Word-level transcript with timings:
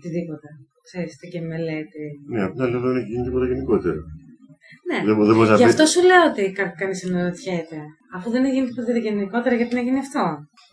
οτιδήποτε. 0.00 0.48
Ξέρεις, 0.88 1.10
είτε 1.14 1.26
και 1.32 1.40
μελέτη. 1.50 2.04
Ναι, 2.32 2.40
απ' 2.46 2.52
την 2.54 2.62
άλλη 2.64 2.76
δεν 2.86 2.96
έχει 3.00 3.10
γίνει 3.12 3.24
τίποτα 3.26 3.46
γενικότερο. 3.52 4.00
Ναι, 4.88 4.98
Δεν, 5.06 5.14
μπο- 5.16 5.26
δεν 5.28 5.34
μπορείς 5.36 5.50
να 5.50 5.56
γι' 5.60 5.64
πεις- 5.66 5.72
αυτό 5.74 5.84
σου 5.92 6.00
λέω 6.10 6.22
ότι 6.30 6.42
κανείς 6.80 7.00
αναρωτιέται. 7.06 7.78
Αφού 8.16 8.26
δεν 8.34 8.42
έχει 8.44 8.54
γίνει 8.56 8.68
τίποτα 8.70 8.98
γενικότερα, 9.08 9.54
γιατί 9.60 9.74
να 9.78 9.82
γίνει 9.86 9.98
αυτό; 10.06 10.24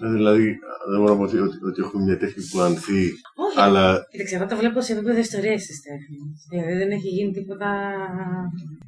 Ναι, 0.01 0.09
δηλαδή, 0.17 0.45
δεν 0.91 0.97
μπορώ 0.99 1.11
να 1.13 1.17
πω 1.19 1.25
ότι, 1.29 1.37
ότι, 1.47 1.57
ότι 1.69 1.79
έχουμε 1.85 2.01
μια 2.07 2.17
τέχνη 2.23 2.41
που 2.51 2.57
ανθεί, 2.67 3.03
Όχι. 3.45 3.57
αλλά 3.65 3.83
Κοίταξε, 4.11 4.35
εγώ 4.37 4.45
το 4.51 4.55
βλέπω 4.61 4.79
σε 4.81 4.91
επίπεδο 4.95 5.19
ιστορίας 5.27 5.61
της 5.67 5.77
τέχνης. 5.87 6.35
Δηλαδή 6.51 6.73
δεν 6.81 6.89
έχει 6.97 7.09
γίνει 7.17 7.31
τίποτα. 7.37 7.69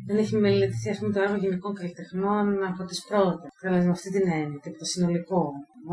Δεν 0.07 0.17
έχει 0.23 0.35
μελετηθεί 0.45 0.89
ας 0.93 0.97
πούμε, 0.99 1.11
το 1.15 1.21
έργο 1.25 1.35
γυναικών 1.43 1.73
καλλιτεχνών 1.79 2.45
από 2.71 2.81
τις 2.89 2.99
πρώτες. 3.09 3.49
Δηλαδή 3.63 3.85
με 3.89 3.93
αυτή 3.97 4.09
την 4.15 4.25
έννοια, 4.39 4.59
τύπου 4.63 4.77
το 4.83 4.87
συνολικό. 4.93 5.41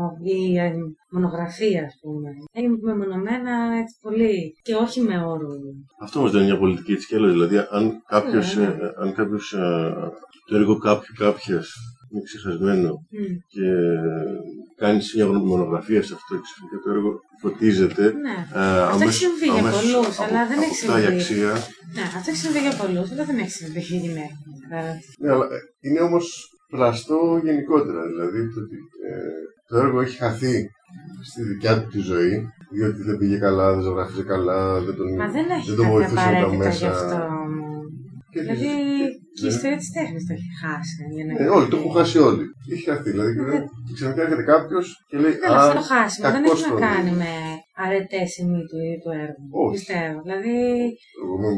Ο- 0.01 0.17
Η 0.23 0.57
ε, 0.57 0.71
μονογραφία, 1.11 1.81
ας 1.89 1.93
πούμε. 2.01 2.29
Έγινε 2.51 2.77
μεμονωμένα 2.81 3.53
έτσι 3.81 3.95
πολύ. 4.01 4.53
Και 4.61 4.73
όχι 4.75 5.01
με 5.01 5.17
όρου. 5.25 5.47
αυτό 6.01 6.19
όμως 6.19 6.31
δεν 6.31 6.41
είναι 6.41 6.49
μια 6.51 6.59
πολιτική 6.59 6.91
έτσι 6.91 7.07
κι 7.07 7.15
αλλιώς. 7.15 7.31
Δηλαδή, 7.31 7.57
αν 7.69 7.83
κάποιος 8.07 8.55
Ναι, 8.55 8.63
ναι. 8.67 8.89
αν 9.01 9.13
κάποιος, 9.13 9.53
ε, 9.53 9.93
το 10.47 10.55
έργο 10.55 10.77
κάποιου 10.77 11.13
κάποιας 11.17 11.67
είναι 12.11 12.21
ξεχασμένο 12.29 12.89
Μμ. 13.11 13.25
και 13.53 13.67
κάνει 14.81 14.99
μια 15.15 15.27
μονογραφία 15.27 16.01
σε 16.03 16.13
αυτό 16.17 16.35
και 16.35 16.41
ξαφνικά 16.47 16.77
το 16.83 16.89
έργο 16.95 17.11
φωτίζεται. 17.41 18.03
Ναι. 18.25 18.35
ε, 18.53 18.59
Αυτό 18.59 18.87
έχει 18.87 18.93
αμέσως- 18.95 19.15
συμβεί 19.23 19.45
για 19.53 19.61
αμέσως 19.63 19.81
πολλούς, 19.91 20.07
απο- 20.19 20.23
αλλά 20.27 20.41
δεν 20.51 20.57
έχει 20.65 20.75
αποκτάει 20.85 21.01
συμβεί. 21.03 21.15
αξία. 21.17 21.51
Ναι, 21.95 22.03
αυτό 22.17 22.27
έχει 22.31 22.41
συμβεί 22.45 22.59
για 22.65 22.75
πολλούς, 22.81 23.07
αλλά 23.11 23.23
δεν 23.29 23.37
έχει 23.43 23.53
συμβεί 23.61 23.79
για 23.89 23.97
γυναίκα. 24.05 24.35
Ναι, 25.21 25.29
αλλά 25.33 25.45
ε, 25.55 25.57
είναι 25.85 26.01
όμως 26.09 26.25
πλαστό 26.73 27.17
γενικότερα. 27.47 28.01
Δηλαδή 28.11 28.39
το, 28.53 28.59
ότι, 28.65 28.77
ε, 29.09 29.41
το 29.67 29.77
έργο 29.77 30.01
έχει 30.01 30.17
χαθεί 30.17 30.55
στη 31.29 31.43
δικιά 31.43 31.81
του 31.81 31.87
τη 31.89 31.99
ζωή, 31.99 32.33
διότι 32.75 33.01
δεν 33.03 33.17
πήγε 33.17 33.37
καλά, 33.37 33.73
δεν 33.73 33.81
ζωγράφιζε 33.81 34.23
καλά, 34.23 34.79
δεν 34.85 34.95
τον, 34.95 35.15
Μα 35.15 35.27
δεν 35.27 35.45
έχει 35.49 35.67
δεν 35.67 35.75
τον 35.75 35.85
κάτι 35.85 35.91
βοηθούσαν 35.95 36.15
τα 36.15 36.29
απαραίτητα 36.29 36.57
μέσα. 36.57 36.77
γι' 36.85 36.91
αυτό. 36.95 37.17
Και 38.31 38.39
Δηλαδή 38.41 38.61
και- 38.61 39.11
και 39.37 39.45
η 39.45 39.49
ναι. 39.49 39.53
ιστορία 39.55 39.77
τη 39.83 39.87
τέχνη 39.97 40.19
το 40.27 40.31
έχει 40.37 40.51
χάσει. 40.63 40.95
Για 41.15 41.25
να... 41.27 41.31
Ε, 41.43 41.47
όλοι, 41.57 41.67
το 41.71 41.75
έχουν 41.79 41.91
χάσει 41.97 42.17
όλοι. 42.29 42.45
Έχει 42.71 42.83
χαθεί. 42.89 43.09
Δηλαδή 43.13 43.31
και 43.37 43.43
δεν- 43.49 43.65
και 43.85 43.93
ξαφνικά 43.97 44.21
έρχεται 44.25 44.45
κάποιος 44.53 44.85
και 45.09 45.17
λέει 45.23 45.33
Ναι, 45.39 45.47
αλλά 45.47 45.57
αυτό 45.63 45.71
Α, 45.77 45.81
το 45.81 45.85
χάσιμο 45.91 46.23
δεν 46.31 46.41
κακός 46.43 46.59
έχει 46.61 46.69
να 46.69 46.75
το- 46.75 46.81
κάνει 46.87 47.11
με 47.23 47.31
αρετές 47.85 48.27
σημεί 48.35 48.61
του 48.69 48.77
ίδιου 48.85 49.01
του 49.03 49.11
έργου. 49.23 49.45
Όχι. 49.63 49.73
Πιστεύω. 49.75 50.17
Δηλαδή, 50.25 50.55
εγώ 51.21 51.33
με 51.43 51.49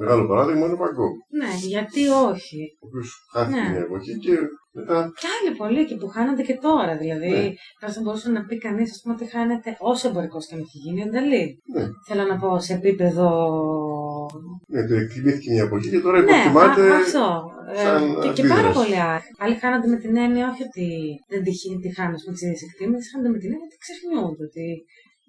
μεγάλο 0.00 0.22
παράδειγμα 0.30 0.64
είναι 0.66 0.78
ο 0.78 0.82
Παγκό, 0.84 1.08
ναι, 1.40 1.50
γιατί 1.74 2.02
όχι. 2.30 2.60
ο 2.82 2.84
οποίος 2.88 3.08
χάθηκε 3.32 3.60
Ναι. 3.60 3.68
μια 3.72 3.82
εποχή 3.88 4.12
και 4.24 4.34
μετά. 4.74 4.98
Και 5.20 5.26
άλλοι 5.36 5.56
πολλοί 5.56 5.82
και 5.88 5.96
που 6.00 6.08
χάνονται 6.08 6.42
και 6.48 6.56
τώρα. 6.66 6.96
Δηλαδή, 7.02 7.28
Ναι. 7.30 7.50
θα 7.80 7.88
θα 7.94 8.00
μπορούσε 8.02 8.30
να 8.30 8.40
πει 8.48 8.58
κανείς 8.58 8.90
ότι 9.14 9.24
χάνεται 9.34 9.76
όσο 9.80 10.08
εμπορικός 10.08 10.46
και 10.46 10.54
αν 10.54 10.60
έχει 10.60 10.78
γίνει 10.84 11.00
ενταλή. 11.06 11.44
Ναι, 11.74 11.84
Θέλω 12.08 12.22
να 12.30 12.36
πω 12.38 12.58
σε 12.58 12.72
επίπεδο. 12.74 13.28
ναι, 14.72 14.86
το 14.88 14.94
εκτιμήθηκε 14.94 15.50
μια 15.52 15.62
εποχή 15.62 15.88
και 15.90 16.00
τώρα 16.00 16.18
Ναι, 16.20 16.30
υποτιμάται. 16.32 16.82
α- 16.90 16.96
αυτό. 16.96 17.26
Ε, 17.74 17.82
σαν 17.84 18.02
και, 18.22 18.28
και 18.36 18.42
πάρα 18.48 18.54
αντίδραση. 18.60 18.78
πολλοί 18.78 18.98
άλλοι. 19.00 19.22
Άλλοι 19.42 19.54
χάνονται 19.62 19.88
με 19.94 19.98
την 20.04 20.16
έννοια 20.16 20.44
όχι 20.52 20.62
ότι 20.68 20.86
δεν 21.30 21.40
τη, 21.46 21.52
τη 21.82 21.88
χάνουν 21.96 22.18
με 22.26 22.32
τις 22.32 22.42
ίδιε 22.42 22.56
εκτίμησει, 22.68 23.10
χάνονται 23.10 23.30
με 23.34 23.38
την 23.42 23.50
έννοια 23.52 23.66
ότι 23.70 23.78
ξεχνιούνται. 23.84 24.42
Ότι 24.48 24.66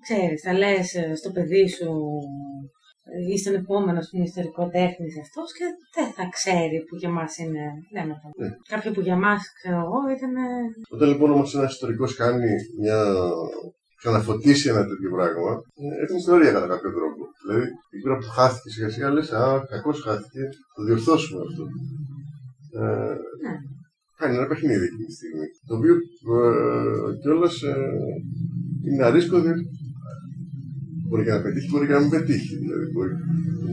ξέρεις, 0.05 0.39
θα 0.45 0.51
λες 0.61 0.87
στο 1.19 1.29
παιδί 1.35 1.65
σου 1.77 1.89
ε, 1.91 2.74
ή 3.33 3.37
στον 3.41 3.55
επόμενος 3.61 4.03
ας 4.03 4.09
πούμε, 4.09 4.23
ιστορικό 4.23 4.63
τέχνη 4.77 5.07
αυτός 5.25 5.47
και 5.57 5.65
δεν 5.95 6.07
θα 6.17 6.23
ξέρει 6.35 6.77
που 6.87 6.95
για 7.01 7.11
μας 7.17 7.31
είναι. 7.41 7.63
Λέμε 7.95 8.13
το. 8.21 8.27
Ναι. 8.41 8.49
Κάποιο 8.73 8.89
που 8.91 9.01
για 9.07 9.17
μας, 9.25 9.41
ξέρω 9.59 9.77
εγώ, 9.85 9.99
ήταν. 10.17 10.33
Όταν 10.95 11.07
λοιπόν 11.11 11.29
όμως 11.31 11.55
ένας 11.55 11.71
ιστορικός 11.73 12.11
κάνει 12.21 12.49
μια. 12.81 12.99
ξαναφωτίσει 14.01 14.69
ένα 14.69 14.83
τέτοιο 14.89 15.09
πράγμα, 15.15 15.51
ε, 15.83 16.03
έχει 16.03 16.15
ιστορία 16.23 16.51
κατά 16.55 16.67
κάποιο 16.73 16.91
τρόπο. 16.97 17.21
Δηλαδή, 17.41 17.65
η 17.97 17.99
ώρα 18.07 18.17
που 18.19 18.27
χάθηκε 18.37 18.69
σιγά 18.69 18.89
σιγά 18.89 19.09
λες, 19.15 19.31
Α, 19.31 19.45
κακώ 19.71 19.91
χάθηκε, 20.05 20.43
θα 20.75 20.81
διορθώσουμε 20.87 21.39
αυτό. 21.47 21.63
Ε, 22.81 23.13
Ναι. 23.45 23.53
κάνει 24.19 24.35
ένα 24.39 24.47
παιχνίδι 24.51 24.85
εκείνη 24.89 25.05
τη 25.09 25.15
στιγμή. 25.19 25.45
Το 25.67 25.73
οποίο 25.77 25.93
ε, 25.95 27.17
κιόλας 27.21 27.55
ε, 27.61 27.75
είναι 28.87 29.03
αρίσκο 29.09 29.35
διότι 29.43 29.63
μπορεί 31.07 31.23
και 31.23 31.31
να 31.31 31.41
πετύχει, 31.41 31.69
μπορεί 31.71 31.85
και 31.87 31.93
να 31.93 31.99
μην 31.99 32.09
πετύχει. 32.09 32.55
Δηλαδή, 32.57 32.85
μπορεί 32.93 33.13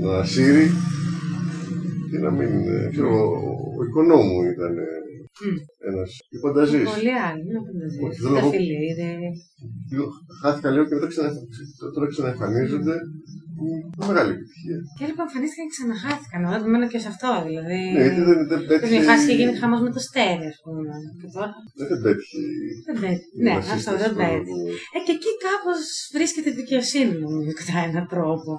να 0.02 0.24
σύρει 0.24 0.66
και 2.10 2.18
να 2.18 2.30
μην. 2.30 2.52
ε, 2.68 2.88
ξέρω, 2.92 3.10
ο, 3.10 3.78
ο 3.78 3.84
οικονόμου 3.84 4.42
ήταν 4.54 4.72
ε, 4.78 4.86
Μμ. 5.84 5.88
ένα 5.90 6.02
υποταζή. 6.36 6.78
Πολλοί 6.92 7.12
άλλοι. 7.28 7.42
Δεν 7.52 7.62
φανταζείς. 7.66 8.00
Όχι, 8.06 8.16
θέλω 8.20 8.34
να 8.34 8.40
Τα 8.40 8.44
πω- 8.44 8.52
φιλήρε. 8.54 9.10
Χάθηκα 10.42 10.68
λίγο 10.70 10.84
και 10.88 10.94
μετά 10.94 11.06
ξανα- 11.12 11.32
τώρα 11.94 12.06
ξαναεμφανίζονται. 12.12 12.96
Είναι 13.62 14.06
μεγάλη 14.10 14.30
επιτυχία. 14.36 14.78
Και 14.96 15.02
άλλοι 15.04 15.14
που 15.16 15.24
εμφανίστηκαν 15.26 15.64
και 15.68 15.74
ξαναχάθηκαν. 15.76 16.38
Εγώ 16.46 16.54
επιμένω 16.60 16.86
και 16.92 17.00
σε 17.04 17.08
αυτό. 17.14 17.30
Δηλαδή. 17.48 17.80
Ναι, 17.94 18.02
γιατί 18.06 18.20
δεν, 18.28 18.38
δεν 18.50 18.60
Και 18.60 18.66
πέτυχε. 18.70 18.90
μια 18.94 19.02
φάση 19.08 19.22
είχε 19.24 19.34
γίνει 19.40 19.54
χαμός 19.62 19.80
με 19.86 19.90
το 19.96 20.00
στέρι, 20.08 20.46
ας 20.52 20.58
πούμε. 20.64 20.92
Και 21.20 21.28
τώρα 21.34 21.48
Δεν, 21.78 21.86
δεν 21.92 21.98
πέτυχε. 22.04 22.38
δεν 22.86 22.96
πέτυχε. 23.02 23.36
η 23.38 23.42
Ναι, 23.44 23.52
βασίσταση 23.56 23.78
αυτό 23.80 23.92
δεν 24.02 24.10
του- 24.12 24.20
πέτυχε. 24.22 24.70
Ε, 24.96 24.98
και 25.06 25.12
εκεί 25.18 25.30
κάπως 25.46 25.78
βρίσκεται 26.16 26.48
η 26.52 26.56
δικαιοσύνη 26.60 27.14
νομίζω 27.26 27.52
κατά 27.60 27.76
έναν 27.88 28.04
τρόπο. 28.14 28.52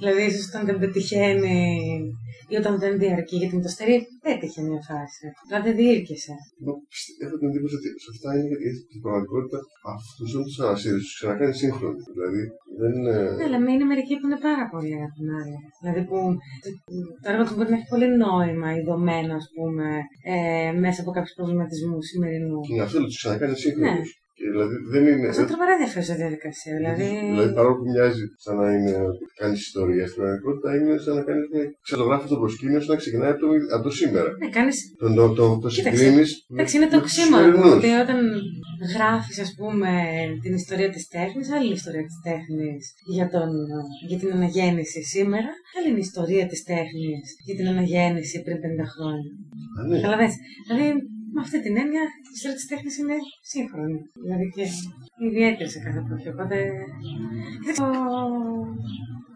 Δηλαδή, 0.00 0.20
ίσως 0.30 0.44
όταν 0.50 0.62
δεν 0.68 0.76
πετυχαίνει 0.82 1.58
ή 2.52 2.54
όταν 2.62 2.74
δεν 2.82 2.92
διαρκεί, 3.02 3.36
γιατί 3.40 3.54
με 3.58 3.62
το 3.66 3.70
στερί 3.74 3.96
πέτυχε 4.26 4.60
μια 4.68 4.82
φάση. 4.90 5.24
Δηλαδή, 5.46 5.64
δεν 5.68 5.76
διήρκησε. 5.80 6.32
Εγώ 6.62 6.72
πιστε- 6.90 7.18
Έχω 7.24 7.34
την 7.40 7.48
εντύπωση 7.50 7.74
ότι 7.80 7.88
σε 8.04 8.08
αυτά 8.14 8.28
είναι 8.36 8.48
γιατί 8.52 8.68
στην 8.88 9.00
πραγματικότητα 9.04 9.58
αυτούς 9.96 10.28
όλου 10.36 10.46
τους 10.50 10.60
ανασύρους 10.64 11.02
τους 11.06 11.14
ξανακάνει 11.18 11.54
σύγχρονοι. 11.62 12.00
Δηλαδή 12.16 12.42
δεν. 12.80 12.94
ε, 13.14 13.18
Ναι, 13.38 13.44
αλλά 13.46 13.58
είναι 13.74 13.86
μερικοί 13.92 14.14
που 14.18 14.26
είναι 14.28 14.40
πάρα 14.48 14.64
πολύ 14.72 14.94
από 15.06 15.14
την 15.18 15.28
άλλη. 15.40 15.56
Δηλαδή, 15.80 16.00
που 16.08 16.18
το 17.22 17.26
έργο 17.32 17.42
του 17.46 17.54
μπορεί 17.56 17.70
να 17.72 17.78
έχει 17.78 17.90
πολύ 17.94 18.08
νόημα 18.24 18.68
ειδωμένο, 18.76 19.32
ας 19.40 19.46
πούμε, 19.54 19.86
ε, 20.34 20.70
μέσα 20.84 20.98
από 21.02 21.10
κάποιους 21.16 21.34
προβληματισμούς 21.38 22.02
σημερινούς. 22.12 22.64
Είναι 22.70 22.84
αυτό 22.86 22.96
τους 23.04 23.16
ξανακάνει 23.20 23.56
σύγχρονους. 23.64 24.08
Ναι. 24.12 24.18
Και 24.40 24.48
δηλαδή 24.54 24.76
δεν 24.92 25.02
είναι. 25.10 25.26
Αυτό 25.28 25.40
είναι 25.40 25.50
τρομερά 25.52 25.72
ενδιαφέρουσα 25.76 26.14
διαδικασία. 26.22 26.72
Δηλαδή, 26.80 27.08
Δηλαδή 27.34 27.52
παρόλο 27.58 27.74
που 27.78 27.86
μοιάζει 27.92 28.24
σαν 28.44 28.54
να 28.60 28.66
είναι 28.74 28.94
ότι 29.10 29.24
κάνει 29.40 29.56
ιστορία, 29.68 30.04
στην 30.08 30.18
πραγματικότητα 30.20 30.68
είναι 30.76 30.92
σαν 31.04 31.14
να 31.18 31.22
κάνει 31.28 31.42
μια 31.52 31.64
ξελογράφηση 31.86 32.28
στο 32.30 32.38
προσκήνιο, 32.42 32.80
σαν 32.84 32.92
να 32.94 33.00
ξεκινάει 33.02 33.30
από 33.34 33.40
το, 33.44 33.48
από 33.76 33.84
το 33.86 33.92
σήμερα. 34.00 34.30
ναι, 34.42 34.48
κάνεις 34.58 34.76
Το, 35.00 35.06
το, 35.18 35.24
το, 35.38 35.44
το 35.62 35.68
Κοίταξε, 35.68 35.98
συγκρίνεις. 35.98 36.30
Εντάξει, 36.52 36.72
είναι 36.76 36.90
το 36.92 36.96
οξύμορο 37.02 37.48
ότι 37.76 37.88
όταν 38.04 38.18
γράφεις, 38.94 39.36
ας 39.44 39.50
πούμε, 39.58 39.92
την 40.44 40.52
ιστορία 40.62 40.90
της 40.94 41.04
τέχνης, 41.14 41.46
άλλη 41.54 41.64
είναι 41.66 41.76
η 41.78 41.80
ιστορία 41.82 42.04
της 42.10 42.18
τέχνης 42.28 42.82
για, 43.16 43.26
τον, 43.34 43.50
για 44.08 44.18
την 44.22 44.30
αναγέννηση 44.36 45.00
σήμερα, 45.14 45.50
άλλη 45.74 45.86
είναι 45.90 46.02
η 46.04 46.06
ιστορία 46.10 46.44
της 46.50 46.60
τέχνης 46.72 47.26
για 47.46 47.54
την 47.58 47.66
αναγέννηση 47.72 48.36
πριν 48.44 48.56
50 48.56 48.60
χρόνια. 48.94 49.32
Ναι. 49.88 49.96
Καταλαβαίνεις. 49.96 50.36
Δηλαδή, 50.66 50.86
με 51.34 51.40
αυτή 51.44 51.58
την 51.64 51.74
έννοια, 51.82 52.04
η 52.30 52.32
ιστορία 52.36 52.56
της 52.58 52.66
τέχνης 52.72 52.94
είναι 53.00 53.16
σύγχρονη. 53.52 53.98
Δηλαδή 54.24 54.46
και 54.56 54.64
ιδιαίτερη 55.28 55.70
σε 55.74 55.80
κάθε 55.84 55.98
εποχή. 56.04 56.28
Οπότε, 56.34 56.56
κοίταξε, 57.60 57.82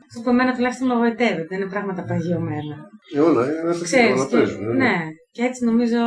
αυτό 0.09 0.19
που 0.22 0.31
εμένα 0.34 0.53
τουλάχιστον 0.55 0.87
με 0.88 0.94
αγωγητεύει, 0.94 1.43
δεν 1.50 1.56
είναι 1.60 1.72
πράγματα 1.75 2.00
παγιωμένα. 2.10 2.77
Ε, 3.16 3.21
όλα 3.28 3.41
είναι 3.47 3.59
ένα 3.65 3.72
παιχνίδι, 3.78 3.88
Ξέρεις, 3.91 4.12
όλα 4.21 4.27
και, 4.31 4.37
παίζουν. 4.37 4.62
ε, 4.71 4.75
ναι, 4.82 4.97
και 5.34 5.43
έτσι 5.49 5.60
νομίζω, 5.71 6.00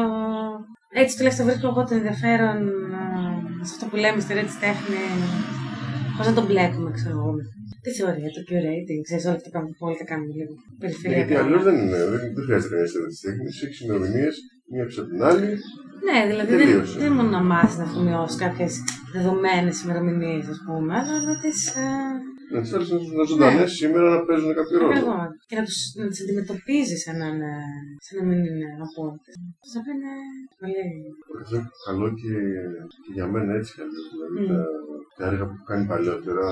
έτσι 1.02 1.14
τουλάχιστον 1.18 1.46
βρίσκω 1.48 1.68
εγώ 1.72 1.82
το 1.88 1.94
ενδιαφέρον 2.00 2.58
α, 3.02 3.04
σε 3.68 3.72
αυτό 3.76 3.86
που 3.90 3.96
λέμε 4.04 4.18
ιστορία 4.24 4.46
της 4.50 4.60
τέχνη, 4.66 5.02
πώς 6.18 6.26
να 6.30 6.34
το 6.38 6.44
μπλέκουμε, 6.48 6.90
ξέρω 6.98 7.16
εγώ. 7.20 7.32
με 7.38 7.44
Τη 7.86 7.92
θεωρία, 8.00 8.30
το 8.38 8.42
curating, 8.50 9.02
ξέρεις, 9.08 9.26
όλα 9.30 9.40
αυτά 9.40 9.50
που 9.64 9.86
όλοι 9.88 9.98
τα 10.02 10.06
κάνουμε 10.12 10.34
λίγο 10.40 10.54
Ναι, 10.58 10.78
περιφερειακά. 10.84 11.20
γιατί 11.28 11.34
αλλιώς 11.44 11.64
δεν 11.68 11.76
είναι. 11.82 12.00
Δεν, 12.14 12.22
δεν 12.36 12.44
χρειάζεται 12.48 12.72
κανένα 12.74 12.90
ιστορία 12.92 13.10
τη 13.14 13.18
τέχνη. 13.26 13.48
Έχει 13.66 13.78
ημερομηνίε, 13.86 14.32
μία 14.72 14.86
πίσω 14.86 15.02
από 15.02 15.10
την 15.10 15.24
άλλη. 15.24 15.50
Ναι, 16.08 16.20
δηλαδή 16.30 16.52
δεν, 16.56 16.66
Τελείωσε. 16.66 17.00
δεν 17.00 17.12
μόνο 17.12 17.30
να 17.30 17.44
μάθεις 17.52 17.78
να 17.78 17.84
αφομοιώσει 17.84 18.38
κάποιες 18.38 18.74
δεδομένες 19.16 19.82
ημερομηνίες, 19.84 20.48
ας 20.54 20.60
πούμε, 20.66 20.92
αλλά 21.00 21.16
να 21.30 21.36
τις. 21.42 21.60
Να 22.54 22.60
τις 22.62 22.70
θέλει 22.72 22.86
να 23.18 23.24
ζωντανές 23.32 23.60
Ναι. 23.60 23.68
σήμερα 23.82 24.08
να 24.16 24.20
παίζουν 24.28 24.54
κάποιο 24.60 24.78
ρόλο. 24.80 24.92
Ακριβώς. 24.92 25.46
Και 25.50 25.56
να, 25.60 25.64
τους, 25.68 25.80
να 26.00 26.06
τις 26.10 26.22
αντιμετωπίζεις 26.24 27.00
σαν 27.04 27.16
να, 27.22 27.28
είναι, 27.32 27.52
σαν 28.06 28.14
να 28.20 28.24
μην 28.30 28.40
είναι 28.50 28.68
απόλυτες. 28.88 29.36
Αυτό 29.66 29.80
είναι 29.96 30.14
πολύ... 30.60 30.84
Αυτό 31.42 31.56
είναι 31.56 31.70
καλό 31.88 32.08
και, 32.22 32.34
και 33.04 33.12
για 33.18 33.28
μένα 33.34 33.52
έτσι 33.60 33.72
κι 33.76 33.82
αλλιώς. 33.86 34.06
Δηλαδή 34.14 34.38
Μμ. 34.42 34.48
τα, 34.52 34.60
τα 35.18 35.24
έργα 35.30 35.44
που 35.48 35.54
έχω 35.56 35.68
κάνει 35.72 35.86
παλιότερα 35.94 36.48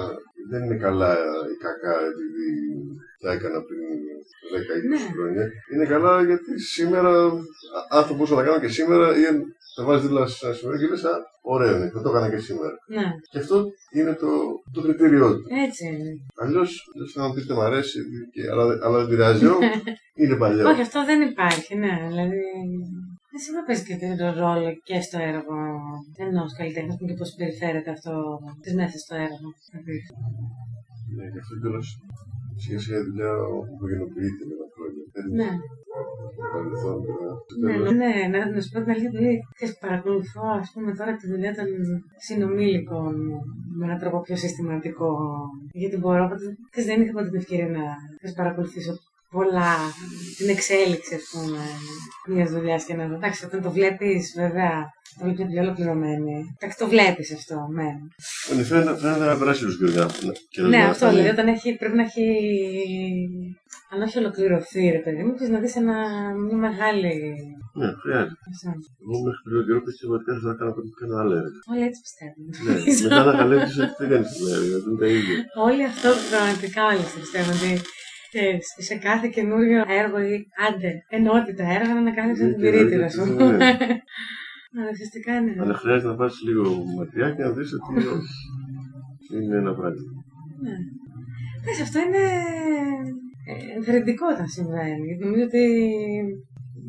δεν 0.52 0.62
είναι 0.64 0.78
καλά 0.88 1.12
ή 1.52 1.56
κακά 1.66 1.94
επειδή 2.12 2.48
τα 3.22 3.30
έκανα 3.36 3.60
πριν 3.68 3.85
10-20 4.54 4.90
Ναι. 4.92 5.00
χρόνια. 5.14 5.46
Είναι 5.74 5.86
καλά 5.94 6.14
γιατί 6.30 6.52
σήμερα, 6.76 7.12
α- 7.26 7.86
αν 7.96 8.04
θα 8.08 8.14
μπορούσα 8.14 8.34
να 8.36 8.40
τα 8.42 8.46
κάνω 8.48 8.60
και 8.64 8.72
σήμερα, 8.78 9.06
ή 9.20 9.24
αν 9.32 9.36
τα 9.76 9.82
βάζεις 9.86 10.04
δίπλα 10.06 10.28
σε 10.28 10.46
ένα 10.46 10.56
σημείο 10.56 10.78
και 10.80 10.88
λες, 10.92 11.04
Α, 11.04 11.14
ωραίο 11.54 11.76
είναι, 11.76 11.90
θα 11.94 12.02
το 12.02 12.10
έκανα 12.10 12.30
και 12.34 12.42
σήμερα. 12.48 12.76
Ναι, 12.98 13.06
Και 13.32 13.40
αυτό 13.44 13.58
είναι 13.98 14.14
το, 14.22 14.30
το 14.74 14.80
κριτήριό 14.86 15.28
του. 15.36 15.44
έτσι 15.68 15.84
είναι. 15.88 16.12
Αλλιώς, 16.44 16.70
δεν 16.98 17.08
να 17.22 17.28
μου 17.28 17.34
πείτε 17.34 17.54
μ' 17.54 17.62
αρέσει, 17.70 18.00
και, 18.34 18.42
αλλά, 18.52 18.64
αλλά 18.86 18.98
δεν 19.00 19.08
πειράζει, 19.12 19.46
ω, 19.46 19.58
είναι 20.22 20.36
παλιό. 20.42 20.70
Όχι, 20.70 20.82
αυτό 20.88 21.00
δεν 21.10 21.20
υπάρχει, 21.30 21.76
ναι. 21.84 21.94
Δηλαδή. 22.10 22.40
Εσύ 23.38 23.52
δεν 23.56 23.64
παίζει 23.68 23.84
και 23.90 23.98
τέτοιο 24.04 24.28
ρόλο 24.44 24.70
και 24.88 24.98
στο 25.08 25.18
έργο 25.32 25.56
ενό 26.28 26.44
καλλιτέχνη 26.58 26.92
και 27.08 27.14
πώς 27.20 27.28
συμπεριφέρεται 27.32 27.92
αυτό 27.98 28.14
τις 28.62 28.74
μέσα 28.80 28.98
στο 29.04 29.16
έργο. 29.28 29.48
Ναι, 31.16 31.26
γι' 31.34 31.40
αυτό 31.44 31.54
κιόλας 31.62 31.88
σιγά 32.62 32.80
σιγά 32.80 32.98
η 33.02 33.06
δουλειά 33.07 33.31
ομογενοποιείται 33.72 34.44
με 34.50 34.56
τα 34.60 34.68
χρόνια. 34.74 35.04
Ναι. 35.40 35.50
Παρελθόν, 36.54 36.98
Ναι, 37.66 37.75
ναι, 38.00 38.12
ναι, 38.34 38.42
να 38.54 38.62
σου 38.62 38.72
πω 38.72 38.80
την 38.81 38.92
αλήθεια, 38.92 39.12
επειδή 39.13 39.34
ξέρεις, 39.56 39.78
παρακολουθώ 39.78 40.46
ας 40.62 40.72
πούμε 40.74 40.90
τώρα 41.00 41.12
τη 41.16 41.25
δουλειά 41.31 41.52
των 41.56 41.68
συνομήλικων 42.28 43.13
μου 43.25 43.38
με 43.78 43.86
έναν 43.86 44.00
τρόπο 44.00 44.18
πιο 44.22 44.36
συστηματικό. 44.36 45.10
Γιατί 45.81 45.98
μπορώ, 45.98 46.24
οπότε 46.25 46.46
ξέρεις, 46.72 46.90
δεν 46.90 47.02
είχα 47.02 47.12
ποτέ 47.12 47.30
την 47.30 47.40
ευκαιρία 47.42 47.69
να 47.78 47.84
ξέρεις, 48.18 48.36
παρακολουθήσω 48.36 48.94
πολλά 49.36 49.74
την 50.38 50.50
εξέλιξη, 50.50 51.16
ας 51.16 51.25
πούμε, 51.31 51.62
μιας 52.36 52.50
δουλειάς 52.51 52.86
και 52.86 52.96
να 52.96 53.08
δω. 53.08 53.16
Εντάξει, 53.16 53.46
όταν 53.46 53.62
το 53.62 53.72
βλέπεις, 53.72 54.34
βέβαια, 54.38 54.74
το 55.20 55.26
βλέπει 55.26 55.52
πιο 55.52 55.62
ολοκληρωμένη. 55.62 56.34
Εντάξει, 56.58 56.78
το 56.78 56.88
βλέπεις 56.94 57.34
αυτό, 57.34 57.56
ναι. 57.78 57.90
Ναι, 58.56 58.64
φαίνεται 58.64 58.98
φαίνεται 59.02 59.26
να 59.26 59.38
περάσει 59.38 59.64
λίγο 59.66 59.76
καιρό. 60.50 60.68
Ναι, 60.68 60.82
αυτό 60.92 61.10
δηλαδή, 61.10 61.30
όταν 61.30 61.48
έχει, 61.48 61.76
πρέπει 61.82 61.96
να 61.96 62.04
έχει. 62.10 62.26
Αν 63.92 64.02
όχι 64.02 64.18
ολοκληρωθεί, 64.24 64.84
ρε 64.98 65.02
παιδί 65.04 65.24
μου, 65.24 65.34
και 65.38 65.48
να 65.48 65.60
δεις 65.60 65.76
μια 66.48 66.58
μεγάλη. 66.68 67.14
Ναι, 67.80 67.90
χρειάζεται. 68.02 68.46
Εγώ 69.04 69.18
μέχρι 69.26 69.42
πριν 69.44 69.66
καιρό 69.68 69.82
πιστεύω 69.88 70.14
ότι 70.18 70.26
κάθε 70.28 70.40
φορά 70.44 70.56
κάνω 70.60 70.74
κάτι 70.78 70.88
που 70.92 70.98
κάνω 71.02 71.16
άλλα 71.22 71.36
έργα. 71.42 71.60
Όλοι 71.72 71.84
έτσι 71.90 72.00
πιστεύουν. 72.06 72.46
Ναι, 72.66 72.74
μετά 73.04 73.22
να 73.30 73.34
καλέσει 73.42 73.82
ότι 73.82 73.96
δεν 74.00 74.10
κάνεις 74.12 74.30
την 74.36 74.48
έργα, 74.56 74.76
δεν 74.84 74.90
είναι 74.92 75.00
τα 75.04 75.08
ίδια. 75.18 75.36
Όλοι 75.68 75.84
αυτό 75.92 76.10
πραγματικά 76.32 76.80
όλοι 76.90 77.02
έτσι 77.06 77.18
πιστεύουν. 77.24 77.56
Ότι 77.58 77.72
ξέρεις, 78.32 78.66
σε 78.90 78.96
κάθε 79.08 79.28
καινούριο 79.36 79.80
έργο 80.04 80.18
ή 80.32 80.36
άντε, 80.68 80.92
ενότητα 81.18 81.64
έργα 81.78 81.94
να 82.08 82.12
κάνεις 82.18 82.38
Ναι, 82.40 82.46
την 82.46 82.56
και 82.56 82.62
πυρίτιδα 82.62 83.08
ναι, 83.08 83.14
σου. 83.16 83.24
Ναι, 84.75 84.81
ναι. 84.81 84.81
Αλλά 84.81 84.92
ουσιαστικά 84.95 85.33
ναι. 85.42 85.54
Αλλά 85.62 85.75
χρειάζεται 85.81 86.10
να 86.12 86.16
πα 86.16 86.27
λίγο 86.48 86.63
μακριά 86.98 87.27
και 87.36 87.44
να 87.44 87.51
δεις 87.56 87.69
ότι 87.77 88.07
όχι. 88.18 88.36
Είναι 89.33 89.57
ένα 89.63 89.74
πράγμα. 89.80 90.10
Ναι. 90.66 90.75
Εντάξει, 91.60 91.81
αυτό 91.88 91.98
είναι 92.06 92.24
ε, 93.51 93.75
ενθαρρυντικό 93.77 94.25
όταν 94.33 94.48
συμβαίνει. 94.56 95.06
Γιατί 95.07 95.24
νομίζω 95.25 95.45
ότι 95.50 95.63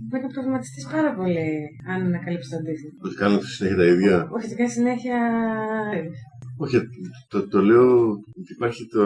μπορεί 0.07 0.23
να 0.23 0.35
προβληματιστείς 0.35 0.87
πάρα 0.95 1.11
πολύ 1.19 1.49
αν 1.93 1.99
ανακαλύψεις 2.09 2.51
το 2.51 2.57
αντίθετο. 2.57 2.97
Ότι 3.07 3.15
κάνω 3.15 3.37
στη 3.41 3.51
συνέχεια 3.57 3.77
τα 3.77 3.87
ίδια. 3.95 4.17
Όχι, 4.35 4.47
ότι 4.47 4.55
κάνεις 4.61 4.73
συνέχεια. 4.73 5.19
Όχι, 6.59 6.77
το, 7.29 7.49
το 7.49 7.61
λέω 7.63 8.11
ότι 8.11 8.53
υπάρχει 8.57 8.87
το. 8.87 9.05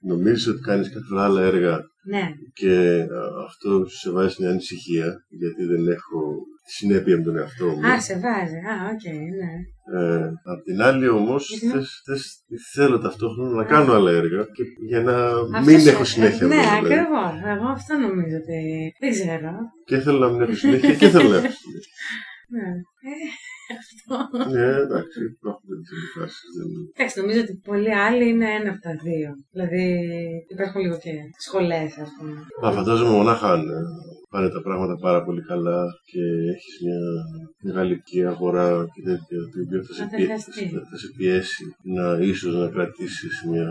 Νομίζεις 0.00 0.46
ότι 0.46 0.60
κάνεις 0.60 0.88
κάθε 0.92 1.06
φορά 1.08 1.24
άλλα 1.24 1.42
έργα 1.42 1.80
Ναι, 2.04 2.24
και 2.52 2.74
α, 3.00 3.20
αυτό 3.48 3.84
σε 3.86 4.10
βάζει 4.10 4.36
μια 4.38 4.50
ανησυχία 4.50 5.08
γιατί 5.28 5.64
δεν 5.64 5.88
έχω 5.88 6.20
συνέπεια 6.66 7.16
με 7.16 7.22
τον 7.22 7.36
εαυτό 7.36 7.66
μου. 7.66 7.86
α, 7.86 8.00
σε 8.00 8.14
βάζει. 8.18 8.56
Α, 8.72 8.74
οκ, 8.92 9.04
ναι. 9.40 9.52
Ε, 9.98 10.28
απ' 10.52 10.62
την 10.64 10.82
άλλη 10.82 11.08
όμως, 11.08 11.48
Γιατί 11.50 11.66
να- 11.76 11.82
θέλω 12.74 12.98
ταυτόχρονα 12.98 13.50
να 13.54 13.64
κάνω 13.64 13.92
άλλα 13.92 14.10
έργα 14.10 14.42
και 14.56 14.62
για 14.88 15.00
να 15.02 15.14
Αυτό 15.26 15.60
μην 15.70 15.80
σου- 15.80 15.88
έχω 15.88 16.04
συνέχεια. 16.04 16.46
Ναι, 16.46 16.54
με 16.56 16.62
το, 16.62 16.68
δηλαδή. 16.68 16.94
ακριβώς. 16.94 17.32
Εγώ 17.56 17.68
αυτό 17.68 17.92
νομίζω 17.98 18.36
ότι. 18.42 18.60
Δεν 19.00 19.10
ξέρω. 19.10 19.52
Και 19.84 19.98
θέλω 19.98 20.18
να 20.18 20.28
μην 20.30 20.40
έχω 20.40 20.54
συνέχεια 20.54 20.94
και 20.94 21.08
θέλω 21.08 21.28
να 21.28 21.36
έχω 21.36 21.46
συνέχεια. 21.64 21.92
Ναι. 22.54 22.68
Ε, 23.10 23.14
αυτό. 23.82 24.14
ναι, 24.54 24.66
εντάξει, 24.84 25.20
έχουμε 25.52 25.74
τι 25.84 25.90
αντιφάσεις. 25.96 26.48
Δεν... 26.56 26.68
Εντάξει, 26.94 27.20
νομίζω 27.20 27.40
ότι 27.40 27.54
πολλοί 27.68 27.94
άλλοι 28.06 28.24
είναι 28.28 28.48
ένα 28.58 28.70
από 28.72 28.80
τα 28.88 28.94
δύο. 29.06 29.30
Δηλαδή 29.52 29.84
υπάρχουν 30.54 30.80
λίγο 30.80 30.96
και 31.04 31.12
σχολές, 31.46 31.90
ας 32.04 32.10
πούμε. 32.18 32.34
Μα 32.62 32.70
φαντάζομαι 32.72 33.10
μονάχα 33.18 33.48
αν 33.52 33.60
ε, 33.60 33.80
πάνε 34.32 34.48
τα 34.56 34.60
πράγματα 34.66 34.94
πάρα 35.06 35.20
πολύ 35.26 35.42
καλά 35.50 35.80
και 36.10 36.22
έχεις 36.54 36.74
μια 36.84 37.00
μεγάλη 37.68 37.94
αγορά 38.32 38.66
και 38.94 39.02
τέτοια, 39.08 39.38
το 39.52 39.58
οποίο 39.64 39.80
θα 39.86 39.92
σε, 39.94 40.02
Θα 40.02 40.08
πιέ- 40.08 40.22
χρειαστεί. 40.28 40.64
θα- 40.74 40.86
θα 40.90 40.96
σε 41.02 41.08
πιέσει 41.16 41.64
να 41.96 42.04
ίσως 42.32 42.54
να 42.54 42.68
κρατήσεις 42.74 43.34
μια. 43.50 43.68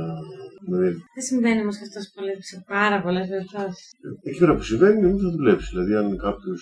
Δηλαδή, 0.66 0.90
Δεν 1.16 1.24
συμβαίνει 1.30 1.62
όμως 1.62 1.78
και 1.78 1.84
αυτός 1.88 2.04
σε, 2.04 2.12
πολλές- 2.16 2.46
σε 2.52 2.58
πάρα 2.68 2.98
πολλές 3.02 3.28
περιπτώσει. 3.34 3.84
εκεί 4.28 4.40
πέρα 4.40 4.54
που 4.56 4.64
συμβαίνει, 4.70 5.02
νομίζω 5.02 5.26
θα 5.30 5.36
δουλέψει. 5.38 5.68
Δηλαδή, 5.74 5.94
αν 6.02 6.18
κάποιο. 6.28 6.54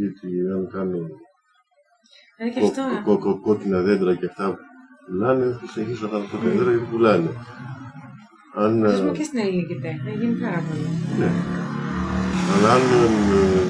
Γιατί 0.00 0.28
αν 0.54 0.62
κάνω 0.74 0.98
Δηλαδή 2.36 2.52
και 2.54 2.60
κο- 2.60 2.66
αυτό. 2.66 2.82
κο- 3.04 3.18
κο- 3.18 3.40
κόκκινα 3.40 3.80
δέντρα 3.80 4.14
και 4.16 4.26
αυτά 4.26 4.46
που 4.54 4.60
πουλάνε, 5.06 5.46
θα 5.60 5.66
συνεχίσω 5.72 6.04
να 6.04 6.10
κάνω 6.12 6.24
κόκκινα 6.30 6.50
δέντρα 6.52 6.70
γιατί 6.70 6.86
πουλάνε. 6.90 7.30
Αν, 8.54 8.84
Α 8.84 8.92
ε, 8.92 8.98
πούμε 8.98 9.10
και 9.12 9.22
στην 9.22 9.38
ελληνική 9.38 9.74
τέχνη, 9.74 10.10
έχει 10.10 10.18
γίνει 10.24 10.40
πάρα 10.40 10.60
πολύ. 10.68 10.88
Ναι. 11.18 11.30
Αλλά 12.52 12.72
αν 12.72 12.80
ε, 12.80 13.62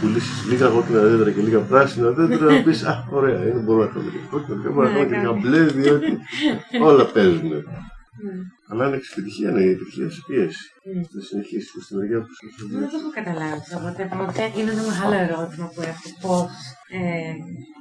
πουλήσεις 0.00 0.46
λίγα 0.50 0.68
κόκκινα 0.68 1.00
δέντρα 1.00 1.30
και 1.30 1.40
λίγα 1.40 1.58
πράσινα 1.58 2.10
δέντρα, 2.10 2.52
να 2.52 2.62
πεις 2.62 2.82
Α, 2.84 3.06
ωραία, 3.10 3.40
είναι, 3.42 3.60
μπορούμε 3.64 3.84
να 3.84 3.90
κάνουμε 3.92 4.10
και 4.10 4.18
κόκκινα, 4.30 4.56
και 4.62 4.68
μπορούμε 4.68 4.92
να 4.92 5.04
Ναι, 5.04 5.16
κάνουμε 5.16 5.16
και 5.16 5.26
κάνει. 5.26 5.40
μπλε, 5.40 5.82
διότι 5.82 6.18
όλα 6.88 7.04
παίζουν. 7.06 7.48
Ναι. 7.48 8.32
Αλλά 8.68 8.84
αν 8.86 8.92
έχεις 8.92 9.10
επιτυχία, 9.10 9.50
ναι, 9.50 9.62
η 9.62 9.70
επιτυχία 9.70 10.10
σε 10.10 10.20
πιέσει. 10.26 10.64
Ναι. 10.94 11.02
Θα 11.12 11.20
συνεχίσεις 11.28 11.70
προς 11.72 11.84
τη 11.86 11.92
μεριά 11.96 12.18
που 12.22 12.30
σου 12.36 12.42
έχεις 12.46 12.60
Δεν 12.80 12.88
το 12.92 12.96
έχω 13.00 13.10
καταλάβει 13.20 13.58
αυτό 13.62 13.76
ποτέ. 13.86 14.02
Πραγματικά 14.12 14.42
είναι 14.58 14.70
ένα 14.76 14.84
μεγάλο 14.90 15.14
ερώτημα 15.26 15.66
που 15.74 15.80
έχω. 15.90 16.06
Πώς. 16.24 16.50
Ε, 16.98 17.32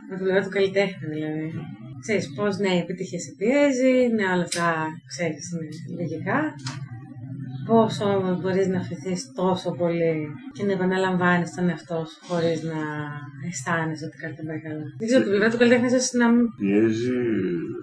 με 0.09 0.13
την 0.15 0.23
πλευρά 0.25 0.41
του 0.45 0.53
καλλιτέχνη 0.57 1.05
δηλαδή. 1.15 1.45
Ξέρεις 2.03 2.25
πώς, 2.35 2.51
ναι, 2.63 2.71
η 2.77 2.81
επιτυχία 2.85 3.19
σε 3.25 3.31
πιέζει, 3.39 3.93
ναι, 4.15 4.25
όλα 4.33 4.45
αυτά, 4.49 4.67
ξέρεις, 5.11 5.43
είναι 5.51 5.67
λογικά. 6.01 6.37
Πόσο 7.65 8.05
μπορείς 8.41 8.67
να 8.67 8.79
αφαιθείς 8.79 9.31
τόσο 9.35 9.69
πολύ 9.71 10.27
και 10.53 10.63
να 10.63 10.71
επαναλαμβάνεις 10.71 11.55
τον 11.55 11.69
εαυτό 11.69 12.05
σου 12.09 12.17
χωρίς 12.27 12.63
να 12.63 12.79
αισθάνεσαι 13.47 14.05
ότι 14.05 14.17
κάτι 14.17 14.33
δεν 14.37 14.45
πάει 14.45 14.61
καλά. 14.67 14.85
Δεν 14.99 15.07
ξέρω, 15.07 15.21
την 15.21 15.31
πλευρά 15.31 15.49
του 15.49 15.57
καλλιτέχνης 15.57 15.93
ίσως 15.93 16.11
να 16.21 16.27
μην... 16.31 16.45
πιέζει 16.59 17.19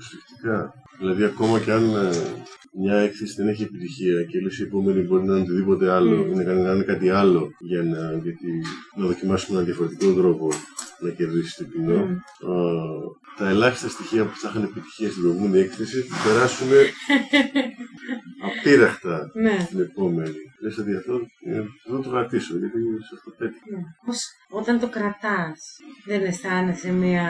σφιχτικά. 0.04 0.58
Δηλαδή, 0.98 1.24
ακόμα 1.24 1.60
και 1.60 1.72
αν 1.72 1.84
ε, 1.94 2.10
μια 2.82 2.96
έκθεση 3.06 3.34
δεν 3.36 3.48
έχει 3.48 3.62
επιτυχία 3.62 4.22
και 4.22 4.40
λες 4.40 4.58
η 4.58 4.62
επόμενη 4.62 5.00
μπορεί 5.02 5.24
να 5.24 5.32
είναι 5.32 5.42
οτιδήποτε 5.42 5.90
άλλο, 5.90 6.16
Mm. 6.22 6.32
ή 6.32 6.34
να 6.34 6.44
κάνει, 6.44 6.60
να 6.62 6.72
είναι 6.72 6.84
κάτι 6.84 7.08
άλλο 7.10 7.48
για 7.58 7.82
να, 7.82 8.12
γιατί, 8.22 8.48
να 8.96 9.06
δοκιμάσουμε 9.06 9.52
έναν 9.54 9.64
διαφορετικό 9.68 10.12
τρόπο 10.20 10.48
να 11.00 11.10
κερδίσει 11.10 11.56
το 11.56 11.64
κοινό. 11.64 11.96
Μμ. 12.04 12.12
Α, 12.52 12.56
τα 13.40 13.48
ελάχιστα 13.48 13.88
στοιχεία 13.88 14.24
που 14.24 14.36
θα 14.36 14.48
είχαν 14.48 14.62
επιτυχία 14.62 15.10
στην 15.10 15.22
προηγούμενη 15.22 15.58
έκθεση 15.58 16.00
θα 16.00 16.28
περάσουν 16.28 16.68
απείραχτα 18.48 19.30
Ναι. 19.34 19.58
στην 19.66 19.80
επόμενη. 19.80 20.34
Λες 20.62 20.78
ότι 20.78 20.96
αυτό 20.96 21.14
ε, 21.44 21.60
δεν 21.90 22.02
το 22.02 22.10
κρατήσω 22.10 22.56
γιατί 22.58 22.78
σε 22.78 23.14
αυτό 23.16 23.30
πέτυχε. 23.38 23.60
Ναι. 23.70 23.82
Πώς 24.06 24.18
όταν 24.50 24.80
το 24.80 24.88
κρατάς 24.88 25.58
δεν 26.06 26.24
αισθάνεσαι 26.24 26.90
μια 26.92 27.26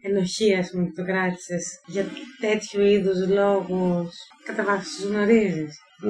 ενοχή 0.00 0.54
ας 0.54 0.70
πούμε 0.70 0.84
που 0.84 0.92
το 0.96 1.04
κράτησες 1.04 1.64
για 1.86 2.04
τέτοιου 2.40 2.80
είδους 2.80 3.28
λόγους 3.28 4.10
κατά 4.44 4.64
βάση 4.64 4.96
τους 4.96 5.04
γνωρίζεις. 5.10 5.78
Ε, 6.04 6.08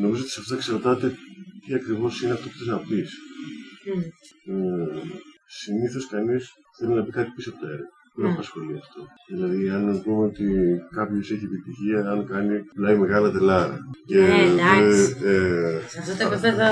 νομίζω 0.00 0.22
ότι 0.22 0.30
σε 0.30 0.40
αυτό 0.40 0.54
εξαρτάται 0.54 1.14
τι 1.66 1.74
ακριβώς 1.74 2.22
είναι 2.22 2.32
αυτό 2.32 2.48
που 2.48 2.56
θες 2.58 2.66
να 2.66 2.78
πεις. 2.78 3.10
Μμ. 3.94 4.00
Ε, 4.00 5.02
Συνήθως 5.48 6.08
κανείς 6.08 6.50
θέλει 6.78 6.92
να 6.94 7.04
πει 7.04 7.10
κάτι 7.10 7.30
πίσω 7.36 7.50
από 7.50 7.60
το 7.60 7.66
έργο. 7.66 7.88
Δεν 8.18 8.24
Ναι. 8.24 8.30
με 8.30 8.34
απασχολεί 8.34 8.74
αυτό. 8.82 9.00
Δηλαδή, 9.28 9.68
αν 9.70 10.02
πούμε 10.04 10.24
ότι 10.24 10.44
κάποιος 10.94 11.30
έχει 11.30 11.44
επιτυχία, 11.44 12.10
αν 12.10 12.26
κάνει 12.26 12.58
πουλάει 12.74 12.96
μεγάλα 12.98 13.30
τελάρα. 13.30 13.78
Και, 14.06 14.18
Ναι, 14.18 14.42
εντάξει. 14.42 15.16
ε, 15.24 15.34
ε, 15.34 15.80
Σε 15.88 15.98
αυτό 15.98 16.12
το 16.24 16.32
επίπεδο 16.32 16.64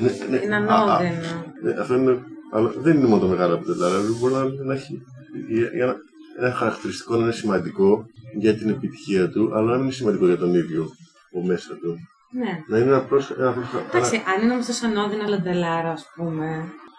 ναι, 0.00 0.10
ναι, 0.30 0.44
είναι 0.44 0.54
α, 0.56 0.58
α, 0.58 0.82
ανώδυνο. 0.82 1.54
ναι, 1.62 1.72
αυτό 1.80 1.94
είναι, 1.94 2.18
αλλά 2.52 2.72
δεν 2.76 2.96
είναι 2.96 3.06
μόνο 3.06 3.20
τα 3.20 3.26
μεγάλα 3.26 3.58
τελάρα. 3.58 3.96
Δηλαδή, 4.00 4.18
μπορεί 4.20 4.34
να, 4.34 4.64
να 4.64 4.74
έχει 4.74 5.02
για- 5.48 5.70
για 5.74 5.84
ένα, 5.84 5.96
ένα 6.38 6.52
χαρακτηριστικό 6.54 7.16
να 7.16 7.22
είναι 7.22 7.32
σημαντικό 7.32 8.06
για 8.38 8.54
την 8.56 8.68
επιτυχία 8.68 9.30
του, 9.30 9.50
αλλά 9.54 9.66
να 9.70 9.74
μην 9.74 9.82
είναι 9.84 9.92
σημαντικό 9.92 10.26
για 10.26 10.36
τον 10.36 10.54
ίδιο 10.54 10.90
από 11.30 11.44
μέσα 11.46 11.74
του. 11.80 11.96
Ναι. 12.30 12.52
Να 12.68 12.78
είναι 12.78 12.94
απλώς 12.94 13.30
ένα, 13.30 13.48
απλώς 13.48 13.66
ένα, 13.72 13.82
Εντάξει, 13.92 14.16
αν 14.36 14.42
είναι 14.42 14.52
όμως 14.52 14.66
τόσο 14.66 14.86
ανώδυνο 14.86 15.24
λαντελάρο, 15.28 15.88
ας 15.88 16.10
πούμε, 16.16 16.46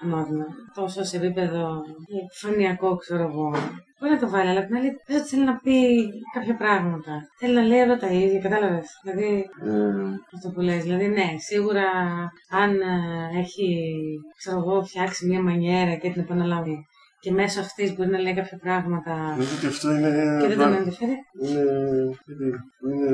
ανώδυνο, 0.04 0.46
τόσο 0.75 1.04
σε 1.04 1.18
επίπεδο 1.18 1.84
επιφανειακό, 2.24 2.96
ξέρω 2.96 3.24
εγώ, 3.24 3.50
μπορεί 4.00 4.12
να 4.13 4.20
το 4.20 4.30
βάλει, 4.30 4.50
αλλά 4.50 4.60
απ' 4.60 4.66
την 4.68 4.75
άλλη 4.75 4.92
πες 5.06 5.20
ότι 5.20 5.30
θέλει 5.30 5.44
να 5.44 5.56
πει 5.58 5.77
κάποια 6.34 6.56
πράγματα. 6.56 7.12
Θέλει 7.39 7.54
να 7.54 7.62
λέει 7.62 7.82
όλα 7.82 7.98
τα 7.98 8.08
ίδια, 8.08 8.39
κατάλαβες; 8.39 8.88
Δηλαδή, 9.04 9.50
ε, 9.66 9.72
αυτό 10.36 10.50
που 10.54 10.62
λες. 10.62 10.84
Δηλαδή, 10.84 11.08
ναι, 11.08 11.27
σίγουρα 11.38 11.86
αν 12.50 12.72
ε, 12.82 13.39
έχει, 13.39 13.68
ξέρω 14.38 14.58
εγώ, 14.58 14.84
φτιάξει 14.84 15.27
μια 15.27 15.42
μανιέρα 15.42 15.96
και 15.96 16.12
την 16.12 16.22
επαναλάβει 16.22 16.86
και 17.20 17.32
μέσω 17.32 17.60
αυτής 17.60 17.96
μπορεί 17.96 18.10
να 18.10 18.20
λέει 18.20 18.34
κάποια 18.34 18.58
πράγματα 18.58 19.13
νομίζω 19.32 19.56
ότι 19.58 19.66
αυτό 19.66 19.92
είναι. 19.92 20.12
και 20.42 20.48
δεν 20.48 20.58
τον 20.58 20.74
ενδιαφέρει. 20.74 21.16
είναι, 21.42 21.63
είναι, 22.30 22.50
είναι 22.86 23.10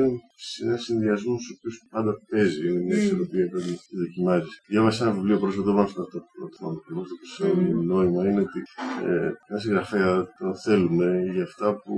ένας 0.64 0.82
συνδυασμός 0.82 1.42
ο 1.50 1.54
οποίος 1.56 1.86
πάντα 1.90 2.12
παίζει. 2.30 2.68
Είναι 2.68 2.80
μια 2.86 2.96
Μμμ. 2.96 3.02
ισορροπία 3.04 3.48
που 3.50 3.58
τη 3.88 3.96
δοκιμάζει. 4.02 4.48
Διάβασα 4.66 5.04
ένα 5.04 5.14
βιβλίο 5.14 5.38
πρόσφατα 5.38 5.74
πάνω 5.74 5.88
στο 5.88 6.02
αυτό 6.02 6.18
το 6.54 6.60
θυμάμαι 6.60 6.78
ακριβώ 6.82 7.02
το 7.02 7.14
οποίο 7.16 7.62
Μμμ. 7.62 7.86
νόημα 7.86 8.28
είναι 8.28 8.40
ότι 8.40 8.60
ε, 9.08 9.30
ένα 9.48 9.58
συγγραφέα 9.60 10.26
τον 10.38 10.56
θέλουμε 10.64 11.22
για 11.32 11.42
αυτά 11.42 11.74
που, 11.82 11.94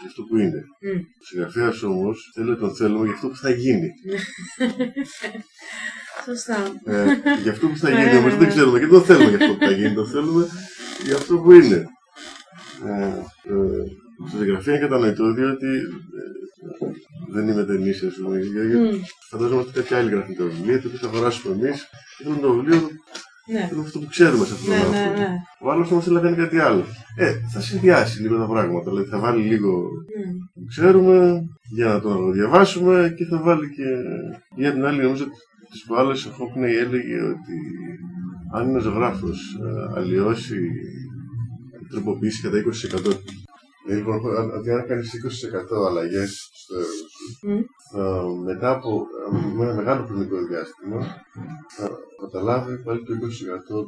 για 0.00 0.08
αυτό 0.08 0.22
που 0.22 0.36
είναι. 0.36 0.60
Μμ. 0.80 0.98
Ο 1.20 1.24
συγγραφέας 1.24 1.82
όμως 1.82 2.30
θέλει 2.34 2.56
τον 2.56 2.74
θέλουμε 2.74 3.04
για 3.04 3.14
αυτό 3.14 3.28
που 3.28 3.36
θα 3.36 3.50
γίνει. 3.50 3.88
Σωστά. 6.24 6.56
Ε, 6.84 7.04
και 7.34 7.42
για 7.42 7.52
αυτό 7.52 7.66
που 7.68 7.76
θα 7.76 7.88
Ναι, 7.90 7.96
γίνει 7.98 8.12
ναι, 8.12 8.18
όμως 8.18 8.32
ναι. 8.32 8.38
δεν 8.38 8.48
ξέρουμε 8.48 8.78
και 8.78 8.86
δεν 8.86 8.94
το 8.94 9.04
θέλουμε 9.04 9.28
για 9.28 9.38
αυτό 9.38 9.54
που 9.56 9.64
θα 9.64 9.70
γίνει. 9.70 9.94
Το 9.94 10.06
θέλουμε 10.06 10.46
για 11.04 11.16
αυτό 11.16 11.38
που 11.38 11.52
είναι. 11.52 11.86
Ε, 12.86 13.06
ε, 13.52 13.84
στο 14.28 14.38
συγγραφέα 14.38 14.74
είναι 14.74 14.86
κατανοητό 14.86 15.32
διότι 15.32 15.66
ε, 15.66 16.86
δεν 17.32 17.48
είμαι 17.48 17.64
ταινίσια, 17.64 18.08
ας 18.08 18.14
πούμε. 18.14 18.38
γιατί 18.38 18.76
Μμ. 18.76 19.00
Φαντάζομαι 19.30 19.60
ότι 19.60 19.72
κάποια 19.72 19.98
άλλη 19.98 20.10
γράφουν 20.10 20.36
τα 20.36 20.44
βιβλία, 20.44 20.80
το 20.80 20.86
οποίο 20.88 20.98
θα 20.98 21.06
αγοράσουμε 21.06 21.54
εμείς 21.54 21.86
και 22.16 22.22
θέλουμε 22.24 22.40
το 22.40 22.52
βιβλίο 22.54 22.88
Ναι. 23.52 23.68
με 23.72 23.80
αυτό 23.82 23.98
που 23.98 24.06
ξέρουμε 24.10 24.44
σε 24.44 24.52
αυτόν 24.52 24.74
Ναι, 24.74 24.80
τον 24.82 24.90
ναι, 24.90 24.98
άνθρωπο. 24.98 25.20
ναι. 25.20 25.36
Ο 25.60 25.70
άλλος 25.70 25.90
όμω 25.90 26.00
θέλει 26.00 26.14
να 26.14 26.20
κάνει 26.20 26.36
κάτι 26.36 26.58
άλλο. 26.58 26.84
Ε, 27.16 27.32
θα 27.52 27.60
συνδυάσει 27.60 28.22
λίγο 28.22 28.36
τα 28.38 28.46
πράγματα. 28.46 28.90
Δηλαδή 28.90 29.08
θα 29.08 29.18
βάλει 29.18 29.42
λίγο 29.42 29.72
Μμ. 29.72 30.38
που 30.54 30.64
ξέρουμε 30.68 31.44
για 31.70 31.86
να 31.86 32.00
το 32.00 32.30
διαβάσουμε 32.30 33.14
και 33.16 33.24
θα 33.24 33.40
βάλει 33.42 33.66
και. 33.76 33.84
Για 34.56 34.72
την 34.72 34.84
άλλη, 34.84 35.02
νομίζω 35.02 35.24
ότι 35.24 35.32
τις 35.70 35.84
προάλλε 35.86 36.12
ο 36.12 36.30
Χόκνεϊ 36.36 36.76
έλεγε 36.76 37.20
ότι 37.22 37.56
αν 38.54 38.68
ένας 38.68 38.82
ζωγράφο 38.82 39.28
αλλοιώσει, 39.96 40.58
τροποποιήσει 41.90 42.42
κατά 42.42 42.56
20%. 42.58 42.62
Δηλαδή, 43.86 44.00
λοιπόν, 44.06 44.36
αν- 44.38 44.50
ότι 44.58 44.70
αν 44.70 44.86
κάνεις 44.86 45.12
20% 45.14 45.86
αλλαγές 45.88 46.48
στο 46.52 46.74
έργο 46.74 47.04
σου, 47.12 47.48
Μμ. 47.48 47.60
θα, 47.77 47.77
μετά 48.44 48.70
από 48.70 49.06
ε, 49.32 49.54
με 49.56 49.64
ένα 49.64 49.74
μεγάλο 49.74 50.04
χρονικό 50.06 50.36
διάστημα 50.50 50.98
θα 51.76 51.88
καταλάβει 52.20 52.82
πάλι 52.84 53.02
το 53.04 53.12
20% 53.12 53.18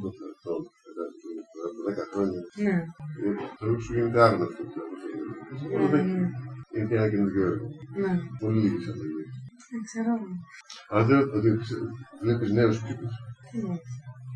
των 0.02 0.12
θεατών. 0.18 0.60
Δηλαδή, 0.86 1.18
από 1.66 1.78
10 1.88 2.04
χρόνια 2.12 2.40
Ναι. 2.64 2.76
ε, 3.24 3.32
το 3.58 3.66
έργο 3.66 3.80
σου 3.80 3.92
γίνεται 3.94 4.20
άγνωστο. 4.22 4.62
Ναι, 4.62 5.74
Οπότε 5.76 6.02
ναι. 6.02 6.28
είναι 6.74 6.86
και 6.88 6.94
ένα 6.94 7.08
καινούργιο 7.10 7.44
έργο. 7.52 7.68
Ναι. 8.00 8.12
Πολύ 8.40 8.58
λίγες 8.60 8.84
αλλαγές. 8.92 9.28
Δεν 9.70 9.80
ξέρω. 9.88 10.12
Αλλά 10.90 11.04
δεν 11.04 11.18
ότι 11.36 11.48
βλέπεις 12.22 12.50
νέους 12.50 12.76
τύπους. 12.86 13.12
Τι 13.50 13.56
λες. 13.66 13.82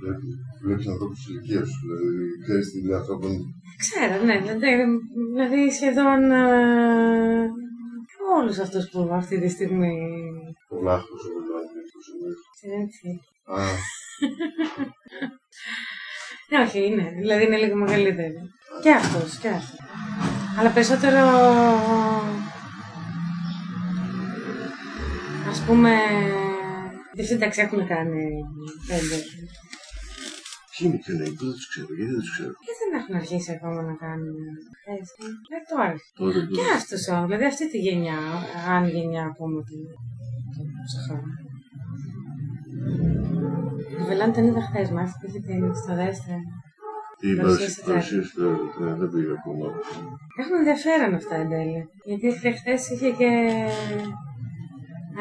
Δηλαδή, 0.01 0.27
βλέπεις 0.65 0.87
ανθρώπους 0.89 1.17
της 1.19 1.29
ηλικίας 1.29 1.69
σου. 1.69 1.81
Δηλαδή, 1.87 2.41
ξέρεις 2.45 2.71
τι 2.71 2.79
είναι 2.79 2.95
ανθρώπων. 2.95 3.33
Ξέρω, 3.83 4.15
ναι. 4.25 4.37
Δηλαδή, 4.41 4.71
δηλαδή 5.33 5.61
σχεδόν 5.79 6.21
ε, 8.45 8.47
όλους 8.47 8.59
αυτούς 8.59 8.89
που 8.91 9.11
αυτή 9.13 9.41
τη 9.41 9.49
στιγμή 9.49 9.97
Ο 10.69 10.77
Βλάχος, 10.79 11.25
ο 11.25 11.31
Βελάνη, 11.47 11.79
ο 11.99 12.01
Σεμίρ. 12.61 12.83
έτσι. 12.85 13.21
Α, 13.45 13.63
Ναι, 16.49 16.59
όχι, 16.65 16.87
είναι. 16.87 17.15
Δηλαδή 17.21 17.45
είναι 17.45 17.57
λίγο 17.57 17.77
μεγαλύτερο. 17.77 18.41
Και 18.83 18.91
αυτός, 18.91 19.37
και 19.39 19.49
αυτός. 19.49 19.79
Αλλά 20.59 20.71
περισσότερο... 20.71 21.21
Ας 25.49 25.61
πούμε... 25.67 25.91
Δεν 27.17 27.25
σύνταξη 27.27 27.61
έχουν 27.61 27.87
κάνει 27.87 28.31
πέντε. 28.89 29.17
Ποιοι 30.77 30.87
είναι 30.87 30.97
οι 30.99 31.03
πιο 31.05 31.15
νέοι, 31.19 31.33
δεν 31.41 31.53
τους 31.57 31.69
ξέρω, 31.71 31.91
γιατί 31.97 32.11
δεν 32.13 32.21
τους 32.23 32.33
ξέρω. 32.35 32.53
Και 32.67 32.75
δεν 32.81 32.91
έχουν 32.99 33.15
αρχίσει 33.23 33.51
ακόμα 33.57 33.81
να 33.91 33.95
κάνουν 34.05 34.37
έτσι. 34.97 35.13
Ε, 35.55 35.59
το 35.69 35.75
άρχισε. 35.87 36.11
Τότε 36.21 36.39
που. 36.45 36.53
Και 36.57 36.67
αυτούς 36.79 37.03
όμως, 37.13 37.27
δηλαδή 37.29 37.47
αυτή 37.53 37.65
τη 37.73 37.79
γενιά, 37.87 38.21
αν 38.75 38.83
γενιά 38.95 39.25
πούμε 39.37 39.59
την 39.69 39.83
ψυχό. 40.89 41.19
Το 43.99 44.05
Βελάν 44.09 44.33
τον 44.33 44.45
είδα 44.47 44.63
χθες, 44.69 44.89
μάλιστα, 44.97 45.21
είχε 45.27 45.41
την 45.49 45.75
στο 45.83 45.93
δεύτερο. 46.03 46.41
Την 47.21 47.37
παρουσίαση 47.37 47.83
παρουσίαση 47.87 48.35
του 48.35 48.43
έργου, 48.51 48.69
ναι, 48.81 48.95
δεν 49.01 49.09
πήγα 49.13 49.33
ακόμα. 49.39 49.67
Έχουν 50.41 50.57
ενδιαφέρον 50.61 51.15
αυτά 51.15 51.35
εν 51.43 51.49
τέλει. 51.49 51.81
Γιατί 52.05 52.27
χθε 52.59 52.75
είχε 52.93 53.11
και 53.21 53.31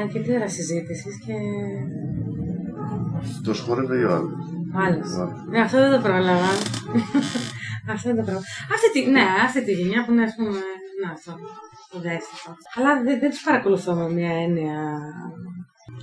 αρκετή 0.01 0.31
ώρα 0.37 0.49
συζήτησης 0.57 1.15
και. 1.25 1.35
Αυτός 3.17 3.59
χόρευε 3.59 3.97
ή 3.99 4.03
ο 4.03 4.13
άλλος. 4.15 4.52
Άλλο. 4.75 4.97
Ο 5.17 5.21
άλλος. 5.21 5.45
Ναι, 5.49 5.59
αυτό 5.61 5.77
δεν 5.77 5.91
το 5.91 5.99
πρόλαβα. 6.01 6.49
αυτό 7.93 8.05
δεν 8.09 8.15
το 8.19 8.23
πρόλαβα. 8.27 8.45
Αυτή 8.75 8.87
τη, 8.93 9.09
ναι, 9.15 9.25
αυτή 9.45 9.63
τη 9.65 9.71
γενιά 9.71 10.05
που 10.05 10.11
είναι, 10.11 10.23
ας 10.23 10.35
πούμε. 10.35 10.59
Να, 11.03 11.11
αυτό. 11.11 11.31
Το 11.91 11.99
δεύτερο. 11.99 12.57
Αλλά 12.75 13.03
δεν, 13.03 13.19
δεν 13.19 13.29
τους 13.29 13.41
παρακολουθώ 13.41 13.93
με 13.93 14.09
μια 14.09 14.33
έννοια. 14.45 14.77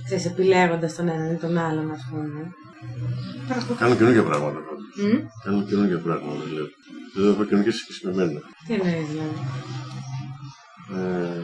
Ξέρεις, 0.05 0.25
επιλέγοντας 0.25 0.95
τον 0.95 1.07
έναν 1.07 1.31
ή 1.33 1.37
τον 1.37 1.57
άλλον, 1.57 1.91
ας 1.91 2.07
πούμε. 2.09 2.53
Παρακολουθώ. 3.47 3.79
Κάνουν 3.83 3.97
καινούργια 3.97 4.23
πράγματα 4.23 4.59
πάντως. 4.67 4.85
Μμ, 4.95 5.17
Κάνουν 5.43 5.67
καινούργια 5.67 5.99
πράγματα, 5.99 6.43
λέω. 6.53 6.67
Δεν 7.15 7.31
έχω 7.33 7.43
καινούργια 7.43 7.71
σχέση 7.71 8.05
με 8.07 8.13
μένα. 8.13 8.39
Τι 8.67 8.73
εννοείς, 8.73 9.07
δηλαδή; 9.11 9.39
Ε, 10.97 11.43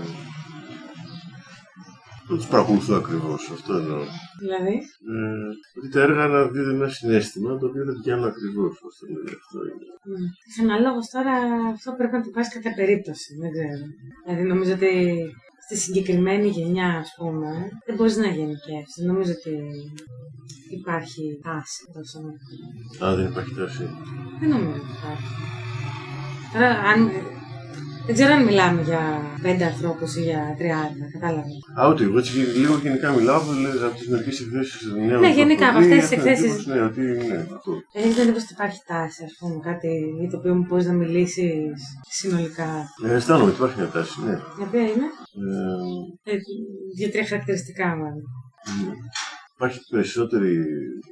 δεν 2.27 2.37
τους 2.37 2.47
παρακολουθώ 2.47 2.95
ακριβώς, 2.95 3.49
αυτό 3.53 3.73
εννοώ. 3.81 4.01
Δηλαδή, 4.39 4.75
Ε, 5.13 5.47
ότι 5.77 5.89
τα 5.93 6.01
έργα 6.01 6.27
να 6.27 6.47
δίδουν 6.47 6.75
ένα 6.75 6.87
συνέστημα 6.87 7.57
το 7.57 7.65
οποίο 7.65 7.83
δεν 7.85 7.99
πιάνω 8.03 8.25
ακριβώς. 8.25 8.71
Πώς 8.81 8.93
το 8.99 9.05
λένε 9.13 9.31
αυτό. 9.41 9.57
Είναι. 9.69 9.87
Mm. 10.07 10.63
Αναλόγως 10.63 11.07
τώρα 11.15 11.33
αυτό 11.75 11.89
πρέπει 11.97 12.15
να 12.17 12.23
το 12.23 12.29
πάρεις 12.33 12.53
κατά 12.53 12.71
περίπτωση. 12.79 13.29
Δεν 13.41 13.51
ξέρω. 13.55 13.85
Δηλαδή 14.25 14.43
νομίζω 14.51 14.73
ότι 14.73 14.91
στη 15.65 15.75
συγκεκριμένη 15.77 16.47
γενιά, 16.47 16.89
ας 17.03 17.09
πούμε, 17.17 17.49
δεν 17.85 17.95
μπορείς 17.95 18.17
να 18.17 18.27
γενικεύσει. 18.27 18.99
Νομίζω 19.09 19.31
ότι 19.39 19.53
υπάρχει 20.79 21.23
τάση 21.43 21.81
τόσο. 21.95 22.17
Α, 23.05 23.15
δεν 23.15 23.25
υπάρχει 23.31 23.53
τάση. 23.59 23.85
Δεν 24.39 24.49
νομίζω 24.49 24.77
ότι 24.81 24.91
υπάρχει. 24.97 25.31
Τώρα, 26.53 26.69
αν, 26.91 26.99
δεν 28.07 28.15
ξέρω 28.15 28.33
αν 28.33 28.43
μιλάμε 28.43 28.81
για 28.81 29.01
πέντε 29.41 29.63
ανθρώπου 29.65 30.05
ή 30.17 30.21
για 30.21 30.41
τριάντα, 30.57 31.05
κατάλαβα. 31.13 31.51
Α, 31.79 31.89
ούτε 31.89 32.03
εγώ 32.03 32.17
έτσι 32.17 32.31
λίγο 32.37 32.73
γενικά 32.83 33.11
μιλάω 33.11 33.37
από, 33.41 33.51
δηλαδή, 33.51 33.77
από 33.85 33.95
τι 33.99 34.09
μερικέ 34.11 34.43
εκθέσει 34.43 34.73
των 34.89 35.05
νέων. 35.05 35.19
Ναι, 35.21 35.31
γενικά, 35.39 35.65
από 35.69 35.77
αυτές 35.77 36.03
αυτές 36.03 36.09
τις 36.09 36.17
εκθέσεις. 36.17 36.65
Ναι, 36.65 36.81
ότι 36.81 37.01
ναι, 37.01 37.37
αυτό. 37.57 37.71
Έχετε 37.93 38.21
εντύπωση 38.21 38.45
ότι 38.45 38.53
υπάρχει 38.57 38.79
τάση, 38.91 39.23
α 39.29 39.31
πούμε, 39.39 39.57
κάτι 39.69 39.89
για 40.19 40.29
το 40.31 40.37
οποίο 40.37 40.53
μου 40.55 40.65
μπορεί 40.67 40.83
να 40.85 40.93
μιλήσει 41.03 41.45
συνολικά. 42.19 42.69
Ε, 43.07 43.13
αισθάνομαι 43.13 43.49
ότι 43.51 43.57
υπάρχει 43.59 43.79
μια 43.79 43.89
τάση, 43.95 44.13
ναι. 44.25 44.35
Η 44.59 44.63
οποία 44.67 44.81
είναι 44.91 45.07
Ε, 46.25 46.31
ε, 46.31 46.37
δύο-τρία 46.97 47.25
χαρακτηριστικά, 47.31 47.87
μάλλον. 47.87 48.23
ναι. 48.85 48.93
Υπάρχει 49.59 49.79
περισσότερη 49.89 50.65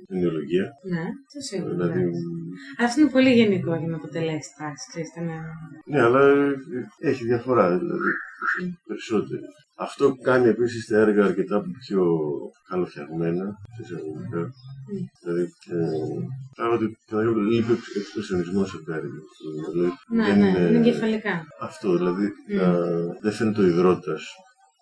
ενοιολογία. 0.07 0.65
Ναι, 0.93 1.03
το 1.33 1.39
σίγουρα. 1.49 1.71
Δηλαδή, 1.73 1.99
ναι. 1.99 2.09
Αλλά 2.77 2.87
αυτό 2.87 3.01
είναι 3.01 3.09
πολύ 3.09 3.31
γενικό 3.33 3.75
για 3.75 3.87
να 3.87 3.95
αποτελέσει 3.95 4.49
τάση. 4.59 4.85
Ξέρεις, 4.89 5.09
ήταν... 5.11 5.27
ναι, 5.85 6.01
αλλά 6.01 6.21
ε, 6.27 7.09
έχει 7.09 7.23
διαφορά 7.23 7.77
δηλαδή. 7.77 8.11
Περισσότερη. 8.87 9.41
Αυτό 9.77 10.15
κάνει 10.21 10.47
επίσης 10.47 10.85
τα 10.87 10.97
έργα 10.97 11.23
αρκετά 11.25 11.63
πιο 11.79 12.03
καλοφτιαγμένα. 12.69 13.45
σε 13.75 13.81
εισαγωγικά. 13.83 14.41
Δηλαδή, 15.23 15.43
ε, 15.69 16.25
πράγμα 16.55 16.73
ότι 16.75 16.85
κατά 17.07 17.21
κάποιο 17.21 17.33
τρόπο 17.33 17.39
λείπει 17.39 17.71
ο 17.71 17.77
εξπρεσιονισμός 17.99 18.73
από 18.75 18.83
τα 18.85 18.95
έργα. 18.95 19.19
Δηλαδή, 19.71 19.91
Ναι, 20.09 20.23
δεν 20.25 20.37
ναι, 20.39 20.47
είναι- 20.47 20.59
είναι 20.69 20.77
εγκεφαλικά. 20.77 21.43
Αυτό, 21.61 21.97
δηλαδή 21.97 22.25
Μμ. 22.47 22.55
να, 22.55 22.73
δεν 23.21 23.31
φαίνεται 23.31 23.61
ο 23.61 23.65
υδρότας 23.65 24.23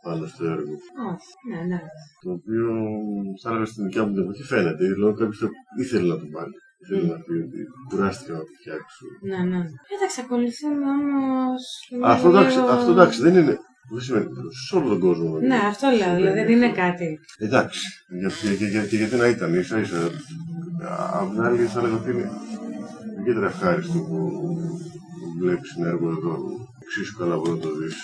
πάνω 0.06 0.26
στο 0.32 0.44
έργο. 0.56 0.74
Όχι, 1.12 1.32
ναι, 1.50 1.60
ναι. 1.72 1.82
Το 2.24 2.30
οποίο 2.38 2.66
θα 3.42 3.50
έλεγα 3.50 3.66
στην 3.66 3.84
δικιά 3.86 4.04
μου 4.06 4.14
την 4.14 4.24
εποχή 4.24 4.44
φαίνεται. 4.44 4.84
Δηλαδή 4.94 5.16
κάποιος 5.20 5.38
το 5.38 5.48
ήθελε 5.84 6.08
να 6.14 6.20
το 6.22 6.28
βάλει. 6.36 6.56
Ήθελε 6.84 7.04
Μμ. 7.04 7.10
να 7.14 7.18
πει 7.26 7.34
ότι 7.48 7.60
κουράστηκα 7.90 8.34
να 8.34 8.40
το 8.40 8.52
φτιάξω. 8.60 9.06
Ναι, 9.30 9.40
ναι. 9.52 9.62
Εντάξει, 9.94 10.18
ακολουθούμε 10.24 10.86
όμω. 10.98 11.28
Αυτό 12.14 12.28
εντάξει, 12.30 12.58
αυτό 12.78 12.92
εντάξει, 12.92 13.22
δεν 13.26 13.36
είναι. 13.40 13.56
Δεν 13.94 14.02
σημαίνει 14.02 14.28
σε 14.68 14.76
όλο 14.76 14.88
τον 14.88 15.00
κόσμο. 15.00 15.40
Ναι, 15.40 15.60
αυτό 15.72 15.88
λέω. 15.98 16.16
Δηλαδή 16.16 16.40
δεν 16.40 16.52
είναι 16.56 16.72
κάτι. 16.72 17.20
Εντάξει. 17.38 17.80
Γιατί, 18.20 18.58
και, 18.58 18.68
και, 18.72 18.88
και 18.90 18.96
γιατί 18.96 19.16
να 19.16 19.28
ήταν 19.28 19.54
ίσα 19.54 19.80
ίσα. 19.80 20.00
Απ' 21.20 21.32
την 21.32 21.42
άλλη 21.42 21.66
θα 21.66 21.80
έλεγα 21.80 21.96
ότι 21.96 22.10
είναι 22.12 22.30
ιδιαίτερα 23.20 23.46
ευχάριστο 23.46 24.00
που 24.00 24.18
βλέπεις 25.40 25.76
ένα 25.78 25.88
έργο 25.88 26.10
εδώ 26.10 26.34
εξίσου 26.84 27.18
καλά 27.18 27.36
μπορεί 27.38 27.50
να 27.50 27.58
το 27.58 27.72
δεις 27.78 27.96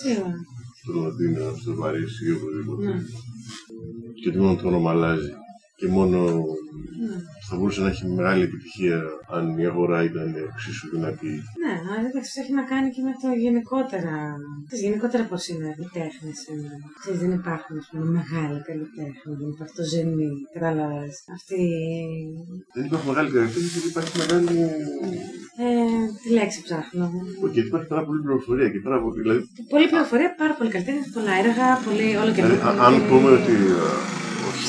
Σίγουρα. 0.00 0.34
Στο 0.82 0.92
Λονδίνο, 0.92 1.54
στο 1.60 1.72
Παρίσι 1.72 2.26
ή 2.26 2.32
οπουδήποτε. 2.32 2.86
Ναι. 2.86 3.00
Και 4.14 4.28
ότι 4.28 4.38
μόνο 4.38 4.56
το 4.56 4.68
όνομα 4.68 4.90
αλλάζει. 4.90 5.30
Και 5.82 5.88
μόνο 5.96 6.18
Ναι. 7.06 7.16
θα 7.48 7.54
μπορούσε 7.56 7.80
να 7.84 7.88
έχει 7.92 8.04
μεγάλη 8.20 8.42
επιτυχία 8.48 8.96
αν 9.36 9.44
η 9.62 9.64
αγορά 9.72 9.98
ήταν 10.10 10.28
εξίσου 10.48 10.86
δυνατή. 10.94 11.32
Ναι, 11.62 11.72
αλλά 11.94 12.06
εντάξει, 12.08 12.28
αυτό 12.30 12.38
έχει 12.44 12.54
να 12.60 12.64
κάνει 12.72 12.88
και 12.94 13.02
με 13.08 13.12
το 13.22 13.28
γενικότερα. 13.44 14.14
Ξέρεις, 14.66 14.84
γενικότερα 14.86 15.22
πώς 15.30 15.42
είναι 15.52 15.68
οι 15.82 15.86
τέχνες. 15.98 16.38
Ξέρεις, 17.00 17.20
δεν 17.24 17.32
υπάρχουν 17.40 17.72
ας 17.80 17.86
πούμε, 17.90 18.04
μεγάλοι 18.18 18.58
καλλιτέχνες. 18.68 19.34
Δεν 19.40 19.48
υπάρχει 19.54 19.74
το 19.80 19.84
ζενή. 19.92 20.30
Κατάλαβες. 20.54 21.14
Αυτή. 21.36 21.62
Δεν 22.76 22.84
υπάρχει 22.88 23.06
μεγάλη 23.12 23.28
καλλιτέχνη 23.34 23.68
γιατί 23.74 23.88
υπάρχει 23.94 24.12
μεγάλη. 24.22 24.54
Ε, 25.64 26.04
τη 26.22 26.28
λέξη 26.38 26.58
ψάχνω. 26.66 27.06
Γιατί 27.52 27.58
υπάρχει 27.70 27.88
πάρα 27.94 28.04
πολύ 28.08 28.20
πληροφορία 28.24 28.68
και 28.72 28.80
πάρα 28.88 28.98
πολύ. 29.02 29.18
Δηλαδή, 29.24 29.40
Πολλή 29.72 29.86
πληροφορία, 29.92 30.30
πάρα 30.42 30.54
πολύ 30.58 30.70
καλλιτέχνες, 30.74 31.08
πολλά 31.16 31.32
έργα, 31.42 31.66
πολύ 31.86 32.08
όλο 32.22 32.30
και 32.34 32.42
δηλαδή, 32.42 32.60
α- 32.68 32.78
αν 32.86 32.94
πούμε 33.08 33.28
ότι. 33.38 33.54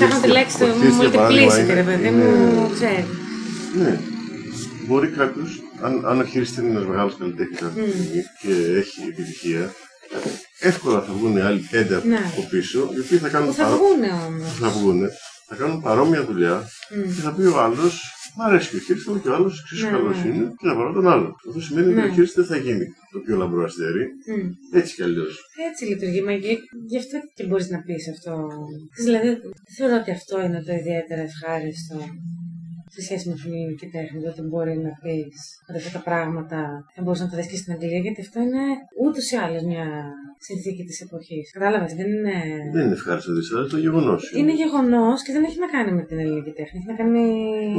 Α, 0.02 0.06
ο 0.06 0.08
Ψάχνω 0.08 0.20
τη 0.20 0.28
Χίρς, 0.28 0.34
λέξη 0.38 0.64
ο 0.64 0.68
του 0.68 0.80
Χίρς, 0.82 0.96
για 0.98 1.10
παράδειγμα, 1.10 1.54
multiplicity, 1.54 1.60
είναι- 1.64 1.74
ρε 1.74 1.84
παιδί 1.84 2.08
είναι- 2.08 2.24
μου, 2.24 2.70
ξέρει. 2.74 3.06
Ναι. 3.82 4.00
Μπορεί 4.88 5.08
κάποιος, 5.08 5.62
αν, 5.82 6.06
αν 6.06 6.20
ο 6.20 6.24
Χίρς 6.26 6.58
είναι 6.58 6.70
ένας 6.70 6.86
μεγάλος 6.86 7.16
καλλιτέχνης 7.20 7.62
αυτή 7.62 7.82
τη 7.82 7.88
Μμμ. 7.88 7.94
στιγμή 7.94 8.22
και 8.42 8.54
έχει 8.82 9.00
επιτυχία, 9.10 9.74
εύκολα 10.60 11.02
θα 11.02 11.14
βγουν 11.14 11.38
άλλοι 11.42 11.68
πέντε 11.72 12.02
Ναι. 12.06 12.16
από 12.32 12.48
πίσω, 12.50 12.80
οι 12.96 13.00
οποίοι 13.00 13.18
θα 13.18 13.30
κάνουν 13.30 13.48
Που 13.48 13.54
θα 13.54 13.64
παρό- 13.64 13.78
βγούνε 13.78 14.12
όμως. 14.28 14.58
θα 14.60 14.70
βγουνε, 14.70 15.08
θα 15.48 15.56
κάνουν 15.56 15.82
παρόμοια 15.82 16.24
δουλειά 16.26 16.70
και 17.16 17.22
θα 17.22 17.32
πει 17.32 17.42
ο 17.46 17.60
άλλος, 17.62 18.02
Μ' 18.38 18.42
αρέσει 18.42 18.70
και 18.70 18.76
ο 18.76 18.80
χείριστη, 18.80 19.10
αλλά 19.10 19.20
και 19.20 19.30
ο 19.30 19.36
άλλος 19.36 19.60
εξίσου 19.62 19.86
Ναι, 19.86 19.92
καλός 19.92 20.24
ναι. 20.24 20.30
είναι 20.30 20.46
και 20.60 20.68
να 20.68 20.76
βάλω 20.76 20.92
τον 20.94 21.08
άλλο. 21.14 21.36
Αυτό 21.48 21.62
σημαίνει 21.62 21.88
ότι 21.88 21.96
Ναι. 21.96 22.06
ο 22.10 22.14
χείριστη 22.14 22.40
δεν 22.42 22.50
θα 22.52 22.58
γίνει 22.66 22.86
το 23.12 23.20
πιο 23.20 23.36
λαμπρό 23.42 23.64
αστέρι. 23.64 24.04
Μμ. 24.28 24.50
Έτσι 24.80 24.96
κι 24.96 25.04
αλλιώς. 25.04 25.34
Έτσι 25.70 25.86
λειτουργεί, 25.86 26.22
μα 26.22 26.32
γι' 26.32 26.58
γι' 26.92 26.98
αυτό 26.98 27.18
και 27.36 27.44
μπορείς 27.48 27.70
να 27.70 27.80
πεις 27.86 28.04
αυτό. 28.16 28.34
Δηλαδή, 29.06 29.28
δεν 29.28 29.40
θεωρώ 29.78 29.96
ότι 30.02 30.12
αυτό 30.12 30.36
είναι 30.46 30.60
το 30.68 30.74
ιδιαίτερα 30.74 31.22
ευχάριστο 31.30 31.98
σε 32.96 33.02
σχέση 33.02 33.30
με 33.30 33.36
την 33.36 33.52
ελληνική 33.54 33.88
τέχνη, 33.96 34.22
το 34.24 34.30
ότι 34.30 34.42
μπορεί 34.50 34.76
να 34.88 34.92
πεις 35.04 35.36
ότι 35.70 35.78
αυτά 35.82 35.92
τα 35.98 36.04
πράγματα 36.10 36.60
θα 36.96 37.02
μπορούσε 37.02 37.24
να 37.24 37.30
τα 37.30 37.38
δεις 37.38 37.48
και 37.52 37.58
στην 37.62 37.74
Αγγλία, 37.74 38.00
γιατί 38.06 38.22
αυτό 38.22 38.38
είναι 38.46 38.64
ούτως 39.04 39.26
ή 39.32 39.36
άλλως 39.44 39.64
μια 39.72 39.86
συνθήκη 40.50 40.84
της 40.90 40.98
εποχής. 41.06 41.46
Κατάλαβες, 41.58 41.92
δεν 42.00 42.08
είναι. 42.16 42.36
Δεν 42.74 42.84
είναι 42.86 42.94
ευχάριστο 43.00 43.32
δυσάρεστο, 43.34 43.58
αλλά 43.58 43.68
το 43.76 43.78
γεγονός. 43.86 44.22
Είναι 44.40 44.54
γεγονός 44.62 45.18
και 45.24 45.32
δεν 45.36 45.44
έχει 45.48 45.60
να 45.66 45.70
κάνει 45.76 45.92
με 45.98 46.04
την 46.10 46.18
ελληνική 46.24 46.52
τέχνη. 46.60 46.76
Έχει 46.80 46.90
να 46.94 46.98
κάνει. 47.02 47.24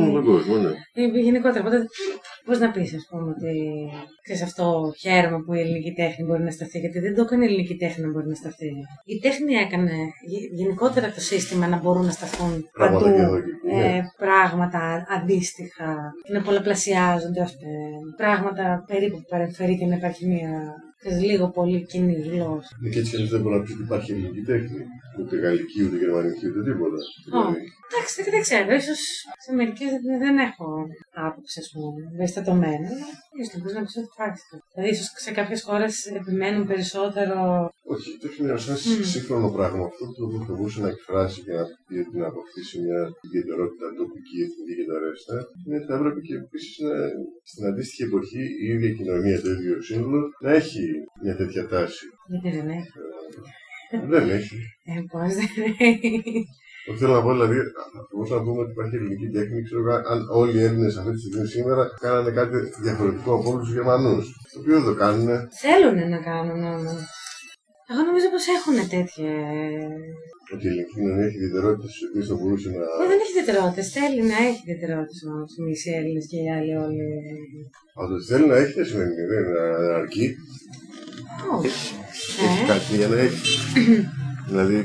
Με 0.07 0.13
τον 0.17 0.25
κόσμο, 0.25 0.55
ναι. 0.65 0.73
Ε, 1.01 1.03
Γενικότερα, 1.29 1.61
οπότε 1.65 1.79
πώς 2.47 2.59
να 2.59 2.69
πεις, 2.75 2.95
ας 2.99 3.05
πούμε, 3.11 3.27
ότι 3.35 3.53
ξέρεις 4.25 4.43
αυτό 4.49 4.65
χαίρομαι 5.03 5.39
που 5.45 5.53
η 5.55 5.61
ελληνική 5.65 5.93
τέχνη 6.01 6.23
μπορεί 6.27 6.43
να 6.43 6.51
σταθεί, 6.51 6.79
γιατί 6.85 6.99
δεν 7.05 7.15
το 7.15 7.21
έκανε 7.27 7.45
η 7.45 7.49
ελληνική 7.49 7.77
τέχνη 7.83 8.05
να 8.05 8.11
μπορεί 8.13 8.29
να 8.35 8.39
σταθεί. 8.43 8.71
Η 9.15 9.17
τέχνη 9.25 9.53
έκανε 9.55 9.95
γε- 10.31 10.49
γενικότερα 10.61 11.07
το 11.17 11.21
σύστημα 11.31 11.67
να 11.67 11.79
μπορούν 11.81 12.05
να 12.05 12.15
σταθούν 12.19 12.53
Πράγματα 12.73 13.05
παντού 13.05 13.17
και 13.17 13.23
εδώ 13.23 13.37
και 13.45 13.51
εκεί, 13.55 13.77
ναι. 13.77 13.97
ε, 13.97 14.01
πράγματα 14.25 14.83
αντίστοιχα, 15.17 15.89
να 16.33 16.41
πολλαπλασιάζονται 16.43 17.43
αυτά. 17.49 17.67
Πράγματα 18.17 18.85
περίπου 18.87 19.17
που 19.17 19.29
παρεμφερεί 19.29 19.79
και 19.79 19.87
να 19.87 19.95
υπάρχει 19.97 20.27
μια 20.27 20.51
ξέρεις, 20.51 20.94
λίγο 21.11 21.51
πολύ 21.51 21.85
κοινή 21.91 22.15
γλώσσα. 22.15 22.73
Ναι, 22.81 22.89
Και 22.89 22.99
έτσι 22.99 23.11
κι 23.11 23.17
αλλιώς 23.17 23.31
δεν 23.31 23.41
μπορεί 23.41 23.55
να 23.57 23.63
πει 23.63 23.73
ότι 23.73 23.83
υπάρχει 23.83 24.13
ελληνική 24.13 24.43
τέχνη. 24.51 24.83
Ούτε 25.21 25.37
γαλλική, 25.37 25.85
ούτε 25.85 25.97
γερμανική, 25.97 26.47
ούτε 26.49 26.63
τίποτα. 26.69 26.99
Δηλαδή, 27.25 27.57
Εντάξει, 27.97 28.13
δεν, 28.23 28.31
δεν 28.35 28.43
ξέρω, 28.47 28.71
ίσως 28.83 29.01
σε 29.45 29.51
μερικές 29.59 29.91
δεν, 30.05 30.15
δεν 30.25 30.35
έχω 30.49 30.69
άποψη, 31.27 31.57
ας 31.63 31.69
πούμε, 31.73 32.01
ευαισθητωμένη, 32.15 32.87
αλλά 32.93 33.09
ίσως 33.39 33.53
να 33.55 33.59
μπορείς 33.61 33.77
να 33.79 33.83
πεις 33.85 33.97
ότι 34.01 34.11
υπάρχει. 34.15 34.43
Δηλαδή, 34.73 34.89
ίσως 34.95 35.09
σε 35.27 35.31
κάποιες 35.39 35.61
χώρες 35.69 35.95
επιμένουν 36.19 36.65
περισσότερο. 36.71 37.39
Όχι, 37.93 38.09
η 38.17 38.19
τέχνη 38.23 38.43
είναι 38.45 38.59
σαν 38.67 38.77
Μμ. 38.85 39.03
σύγχρονο 39.15 39.49
πράγμα. 39.57 39.83
Αυτό 39.91 40.23
που 40.31 40.39
θα 40.47 40.53
μπορούσε 40.55 40.81
να 40.87 40.91
εκφράσει 40.95 41.39
και 41.45 41.53
να 41.59 41.65
πει 41.87 41.95
ότι 42.05 42.17
να 42.23 42.27
αποκτήσει 42.33 42.75
μια 42.85 43.01
ιδιαιτερότητα 43.27 43.87
τοπική, 44.01 44.37
εθνική 44.47 44.73
και 44.79 44.87
τα 44.91 44.97
ρέστα, 45.05 45.37
είναι 45.65 45.77
ότι 45.79 45.87
θα 45.91 45.95
έπρεπε 45.99 46.21
και 46.27 46.35
επίσης 46.43 46.75
στην 47.51 47.63
αντίστοιχη 47.71 48.03
εποχή 48.09 48.43
η 48.65 48.67
ίδια 48.75 48.91
κοινωνία, 48.99 49.37
το 49.45 49.51
ίδιο 49.57 49.75
σύνολο, 49.89 50.21
να 50.45 50.51
έχει 50.61 50.83
μια 51.23 51.37
τέτοια 51.37 51.69
τάση. 51.69 52.05
Γιατί 52.27 52.57
δεν 52.57 52.69
έχει; 52.69 52.93
Ε, 53.91 54.07
δεν 54.13 54.31
έχει. 54.39 54.57
Ε, 54.85 55.01
πώς 55.11 55.35
δεν 55.35 55.49
έχει; 55.79 56.47
Αυτό 56.89 56.99
θέλω 57.01 57.15
να 57.15 57.23
πω, 57.23 57.33
δηλαδή, 57.33 57.57
θα 57.57 57.83
μπορούσαμε 58.11 58.41
να 58.41 58.47
πούμε 58.47 58.61
ότι 58.63 58.71
υπάρχει 58.71 58.97
ελληνική 58.97 59.29
τέχνη, 59.37 59.63
ξέρω 59.63 59.81
εγώ, 59.81 59.95
αν 60.13 60.19
όλοι 60.41 60.59
οι 60.59 60.65
Έλληνες 60.69 60.97
αυτή 60.97 61.13
τη 61.13 61.21
στιγμή 61.21 61.47
σήμερα 61.47 61.83
κάνανε 62.01 62.31
κάτι 62.31 62.57
διαφορετικό 62.87 63.31
από 63.35 63.51
όλους 63.51 63.65
τους 63.65 63.75
Γερμανούς. 63.75 64.25
Το 64.53 64.61
οποίο 64.61 64.75
δεν 64.79 64.85
το 64.91 64.95
κάνουν. 65.03 65.29
Θέλουν 65.65 66.09
να 66.15 66.21
κάνουν 66.31 66.61
όμω. 66.77 66.93
Εγώ 67.91 68.01
νομίζω 68.09 68.27
πως 68.35 68.45
έχουν 68.57 68.77
τέτοια. 68.95 69.33
Ότι 70.55 70.65
η 70.67 70.71
ελληνική 70.71 70.93
κοινωνία 70.95 71.25
έχει 71.29 71.37
ιδιαιτερότητες 71.41 71.91
τις 71.95 72.03
οποίες 72.09 72.27
θα 72.31 72.35
μπορούσε 72.39 72.69
να. 72.77 72.83
Ε, 73.03 73.07
δεν 73.11 73.19
έχει 73.23 73.33
ιδιαιτερότητες. 73.35 73.87
Θέλει 73.99 74.21
να 74.33 74.37
έχει 74.49 74.61
ιδιαιτερότητες 74.67 75.21
όμω. 75.31 75.43
Οι 75.59 75.63
μισοί 75.67 75.91
Έλληνες 75.99 76.25
και 76.31 76.39
οι 76.43 76.49
άλλοι 76.57 76.73
όλοι. 76.87 77.07
Αλλά 77.97 78.07
το 78.09 78.15
ότι 78.19 78.27
θέλει 78.33 78.47
να 78.53 78.57
έχει 78.63 78.73
δεν 78.79 78.87
σημαίνει 78.89 79.13
ότι 79.17 79.25
δεν 79.33 79.45
αρκεί. 80.01 80.27
Όχι. 81.59 81.69
Έχει 82.45 82.63
Ε, 82.65 82.67
κάτι 82.73 82.91
για 83.01 83.09
να 83.13 83.19
έχει. 83.27 83.43
δηλαδή, 84.49 84.79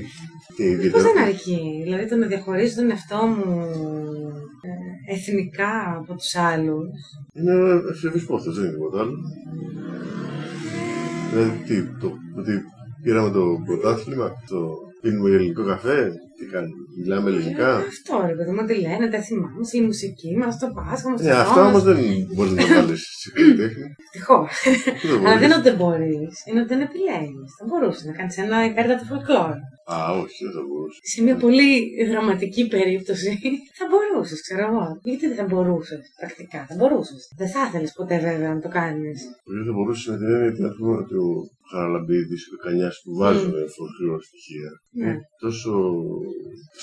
και 0.55 0.63
Πώ 0.65 0.71
ιδιαίτερα. 0.71 1.03
δεν 1.07 1.17
αρκεί. 1.27 1.59
Δηλαδή 1.85 2.05
το 2.09 2.15
να 2.15 2.27
διαχωρίζω 2.33 2.75
τον 2.75 2.89
εαυτό 2.93 3.21
μου 3.33 3.51
ε, 4.69 5.13
εθνικά 5.15 5.73
από 5.99 6.11
τους 6.19 6.35
άλλους. 6.51 6.89
Είναι 7.37 7.53
ευσεβή 7.91 8.19
πόθο, 8.25 8.51
δεν 8.51 8.63
είναι 8.63 8.73
τίποτα 8.73 8.99
άλλο. 8.99 9.17
Δηλαδή, 11.31 11.51
τι, 11.67 11.75
το, 12.01 12.07
ότι 12.39 12.53
πήραμε 13.03 13.31
το 13.31 13.43
πρωτάθλημα, 13.65 14.27
το 14.49 14.59
πίνουμε 15.01 15.29
ελληνικό 15.29 15.63
καφέ, 15.65 16.11
τι 16.37 16.45
κάνει, 16.45 16.71
μιλάμε 16.97 17.29
ελληνικά; 17.29 17.75
Αυτό 17.75 18.23
ρε 18.27 18.35
παιδί 18.35 18.51
μου, 18.51 18.65
τι 18.65 18.75
λένε, 18.81 19.09
τα 19.09 19.21
θυμάμαι, 19.21 19.63
στη 19.63 19.81
μουσική 19.81 20.37
μας, 20.37 20.59
το 20.59 20.67
Πάσχα 20.75 21.09
μας. 21.09 21.21
Ναι, 21.21 21.31
αυτά 21.31 21.65
όμως 21.67 21.83
δεν 21.83 21.97
μπορείς 22.35 22.51
να 22.51 22.57
τα 22.67 22.73
βάλεις 22.75 23.01
σε 23.21 23.29
καλλιτέχνη. 23.35 23.87
Ευτυχώς. 24.05 24.49
Δεν 25.03 25.17
Αλλά 25.27 25.37
δεν 25.41 25.49
είναι 25.49 25.55
μπορείς. 25.55 25.55
ότι 25.57 25.69
δεν 25.69 25.75
μπορείς, 25.81 26.33
είναι 26.47 26.59
ότι 26.63 26.69
δεν 26.73 26.81
επιλέγεις. 26.87 27.49
Θα 27.59 27.65
μπορούσες 27.67 28.03
να 28.09 28.13
κάνεις 28.17 28.37
ένα 28.37 28.57
υπέρτατο 28.71 29.03
folklore. 29.11 29.59
Α, 29.93 29.97
όχι, 30.23 30.39
δεν 30.45 30.53
θα 30.57 30.63
μπορούσε. 30.67 30.99
Σε 31.13 31.19
μια 31.25 31.35
πολύ 31.43 31.69
δραματική 32.11 32.63
περίπτωση 32.75 33.29
θα 33.79 33.85
μπορούσες, 33.89 34.41
ξέρω 34.45 34.63
εγώ. 34.69 34.85
Γιατί 35.03 35.25
δεν 35.27 35.37
θα 35.41 35.45
μπορούσες 35.49 35.99
πρακτικά, 36.19 36.59
θα 36.69 36.75
μπορούσες. 36.77 37.21
Δεν 37.39 37.49
θα 37.53 37.59
ήθελες 37.67 37.91
ποτέ 37.97 38.15
βέβαια 38.27 38.49
να 38.53 38.61
το 38.65 38.69
κάνεις. 38.79 39.19
Δεν 39.55 39.63
θα 39.67 39.71
μπορούσες 39.75 40.05
με 40.11 40.17
την 40.17 40.27
έννοια 40.27 40.69
ότι 41.03 41.15
ας 41.69 41.75
πούμε 41.75 41.77
ότι 41.77 41.77
ο 41.77 41.77
Χαραλαμπίδης, 41.77 42.43
ο 42.53 42.57
Κανιάς 42.65 42.95
που 43.03 43.11
βάζουν 43.21 43.53
mm. 43.53 44.19
στοιχεία. 44.29 44.71
Ναι. 44.91 45.05
είναι 45.05 45.19
τόσο 45.45 45.71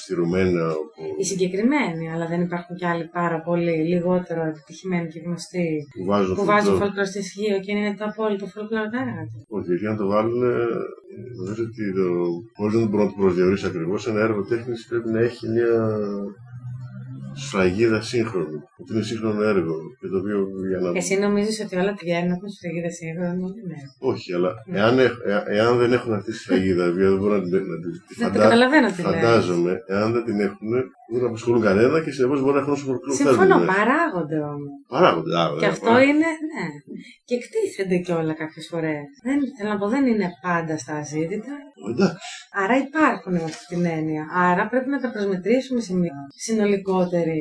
στηρωμένα 0.00 0.62
από. 0.70 1.02
Οι 1.20 1.24
συγκεκριμένοι, 1.24 2.04
αλλά 2.12 2.26
δεν 2.32 2.40
υπάρχουν 2.46 2.76
κι 2.76 2.86
άλλοι 2.92 3.04
πάρα 3.18 3.38
πολύ 3.48 3.74
λιγότερο 3.92 4.40
επιτυχημένοι 4.52 5.06
και 5.12 5.20
γνωστοί 5.26 5.68
που 5.94 6.04
βάζουν 6.10 6.34
που 6.34 6.40
αυτό 6.40 6.52
βάζουν 6.52 6.78
το- 6.78 6.84
folklore 6.84 7.10
στη 7.12 7.22
σχήμα 7.28 7.58
και 7.64 7.72
είναι 7.72 7.94
το 7.98 8.04
απόλυτο 8.10 8.46
folklore 8.54 8.88
κράτη. 8.94 9.36
Όχι, 9.56 9.68
γιατί 9.70 9.86
αν 9.86 9.96
το 9.96 10.06
βάλουν, 10.06 10.42
ε, 10.42 10.56
νομίζω 11.38 11.62
ότι 11.68 11.84
το, 11.98 12.08
χωρίς 12.56 12.74
να 12.80 12.86
μπορώ 12.86 13.02
να 13.04 13.10
το 13.10 13.16
προσδιορίσω 13.22 13.66
ακριβώς, 13.66 14.06
ένα 14.06 14.20
έργο 14.20 14.42
τέχνης 14.44 14.86
πρέπει 14.90 15.10
να 15.10 15.20
έχει 15.28 15.48
μια 15.56 15.72
σφραγίδα 17.36 18.00
σύγχρονη. 18.00 18.56
Ότι 18.80 18.92
είναι 18.92 19.02
σύγχρονο 19.02 19.42
έργο. 19.42 19.74
Και 20.00 20.06
το 20.08 20.16
οποίο 20.18 20.38
για 20.68 20.78
να... 20.78 20.98
Εσύ 20.98 21.18
νομίζεις 21.18 21.60
ότι 21.64 21.76
όλα 21.76 21.94
πηγαίνουν 21.94 22.32
από 22.32 22.44
τη 22.46 22.52
σφραγίδα 22.52 22.90
σύγχρονα. 22.90 23.32
Ναι. 23.68 23.76
Όχι, 23.98 24.32
αλλά 24.34 24.50
εάν, 24.72 24.98
έχ- 24.98 25.20
εα- 25.26 25.44
εάν 25.46 25.78
δεν 25.78 25.92
έχουν 25.92 26.12
αυτή 26.12 26.30
τη 26.30 26.36
σφραγίδα, 26.36 26.84
η 26.86 26.88
οποία 26.90 27.08
δεν 27.10 27.18
μπορώ 27.18 27.34
να 27.36 27.42
την, 27.42 27.50
να 27.52 27.76
την 27.82 27.90
τη 28.08 28.14
Δεν 28.14 28.16
το 28.16 28.32
φαντα- 28.32 28.42
καταλαβαίνω 28.42 28.86
τι 28.86 29.02
λες. 29.02 29.10
φαντάζομαι, 29.12 29.72
εάν 29.86 30.12
δεν 30.12 30.24
την 30.24 30.40
έχουν, 30.40 30.68
δεν 31.12 31.24
απασχολούν 31.26 31.60
κανένα 31.62 32.02
και 32.04 32.10
συνεπώς 32.10 32.40
μπορεί 32.40 32.54
να 32.54 32.60
έχουν 32.60 32.72
όσο 32.72 32.86
προκλούν 32.86 33.16
Συμφωνώ, 33.16 33.56
παράγονται 33.74 34.38
όμως. 34.52 34.70
Παράγονται. 34.88 35.32
α, 35.40 35.44
Και 35.46 35.52
βέβαια, 35.54 35.70
αυτό 35.70 35.84
παράγονται. 35.86 36.10
είναι, 36.10 36.28
ναι. 36.50 36.64
Και 37.28 37.34
εκτίθενται 37.40 37.96
κιόλα 38.04 38.34
κάποιες 38.42 38.66
φορές. 38.70 39.02
Δεν, 39.26 39.36
θέλω 39.56 39.70
να 39.70 39.78
πω, 39.78 39.88
δεν 39.88 40.06
είναι 40.06 40.28
πάντα 40.46 40.74
στα 40.82 40.94
αζήτητα. 41.02 41.54
Εντάξει. 41.90 42.16
Άρα 42.62 42.76
υπάρχουν 42.86 43.32
με 43.32 43.42
αυτή 43.50 43.64
την 43.74 43.84
έννοια. 43.96 44.22
Άρα 44.48 44.62
πρέπει 44.72 44.88
να 44.94 45.00
τα 45.00 45.08
προσμετρήσουμε 45.14 45.80
σε 45.80 45.94
μια 46.02 46.12
συνολικότερη. 46.46 47.40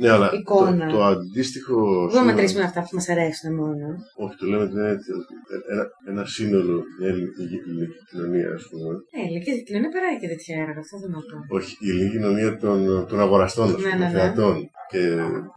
Ναι, 0.00 0.08
αλλά 0.10 0.30
Εικόνα. 0.38 0.86
το, 0.86 0.96
το 0.96 1.02
αντίστοιχο. 1.04 1.74
Δεν 1.74 1.84
μπορούμε 1.84 2.04
να 2.04 2.10
σύνολο- 2.10 2.26
μετρήσουμε 2.34 2.64
αυτά 2.70 2.80
που 2.86 2.92
μας 2.98 3.08
αρέσουν 3.14 3.54
μόνο. 3.62 3.86
Όχι, 4.24 4.34
το 4.40 4.46
λέμε 4.50 4.66
την 4.68 4.78
έννοια 4.78 4.92
ότι 4.92 5.34
ένα, 5.72 5.84
ένα 6.12 6.24
σύνολο, 6.36 6.76
μια 6.98 7.08
ελληνική 7.12 7.40
ελληνική 7.42 7.98
κοινωνία, 8.10 8.48
ας 8.58 8.64
πούμε. 8.70 8.90
Ναι, 9.14 9.22
η 9.24 9.28
ηλικία 9.30 9.54
κοινωνία 9.68 9.90
παράγει 9.96 10.18
και 10.22 10.28
τέτοια 10.32 10.54
έργα, 10.64 10.80
αυτό 10.84 10.96
δεν 11.02 11.10
πω. 11.14 11.20
Όχι, 11.58 11.70
η 11.86 11.88
ελληνική 11.90 12.12
κοινωνία 12.16 12.50
των, 12.62 12.78
των 13.10 13.18
αγοραστών, 13.26 13.64
ας 13.64 13.70
Ναι, 13.70 13.76
πούμε, 13.76 13.90
ναι, 13.90 13.98
των 14.04 14.12
ναι. 14.12 14.18
θεατών 14.18 14.54
και 14.92 15.02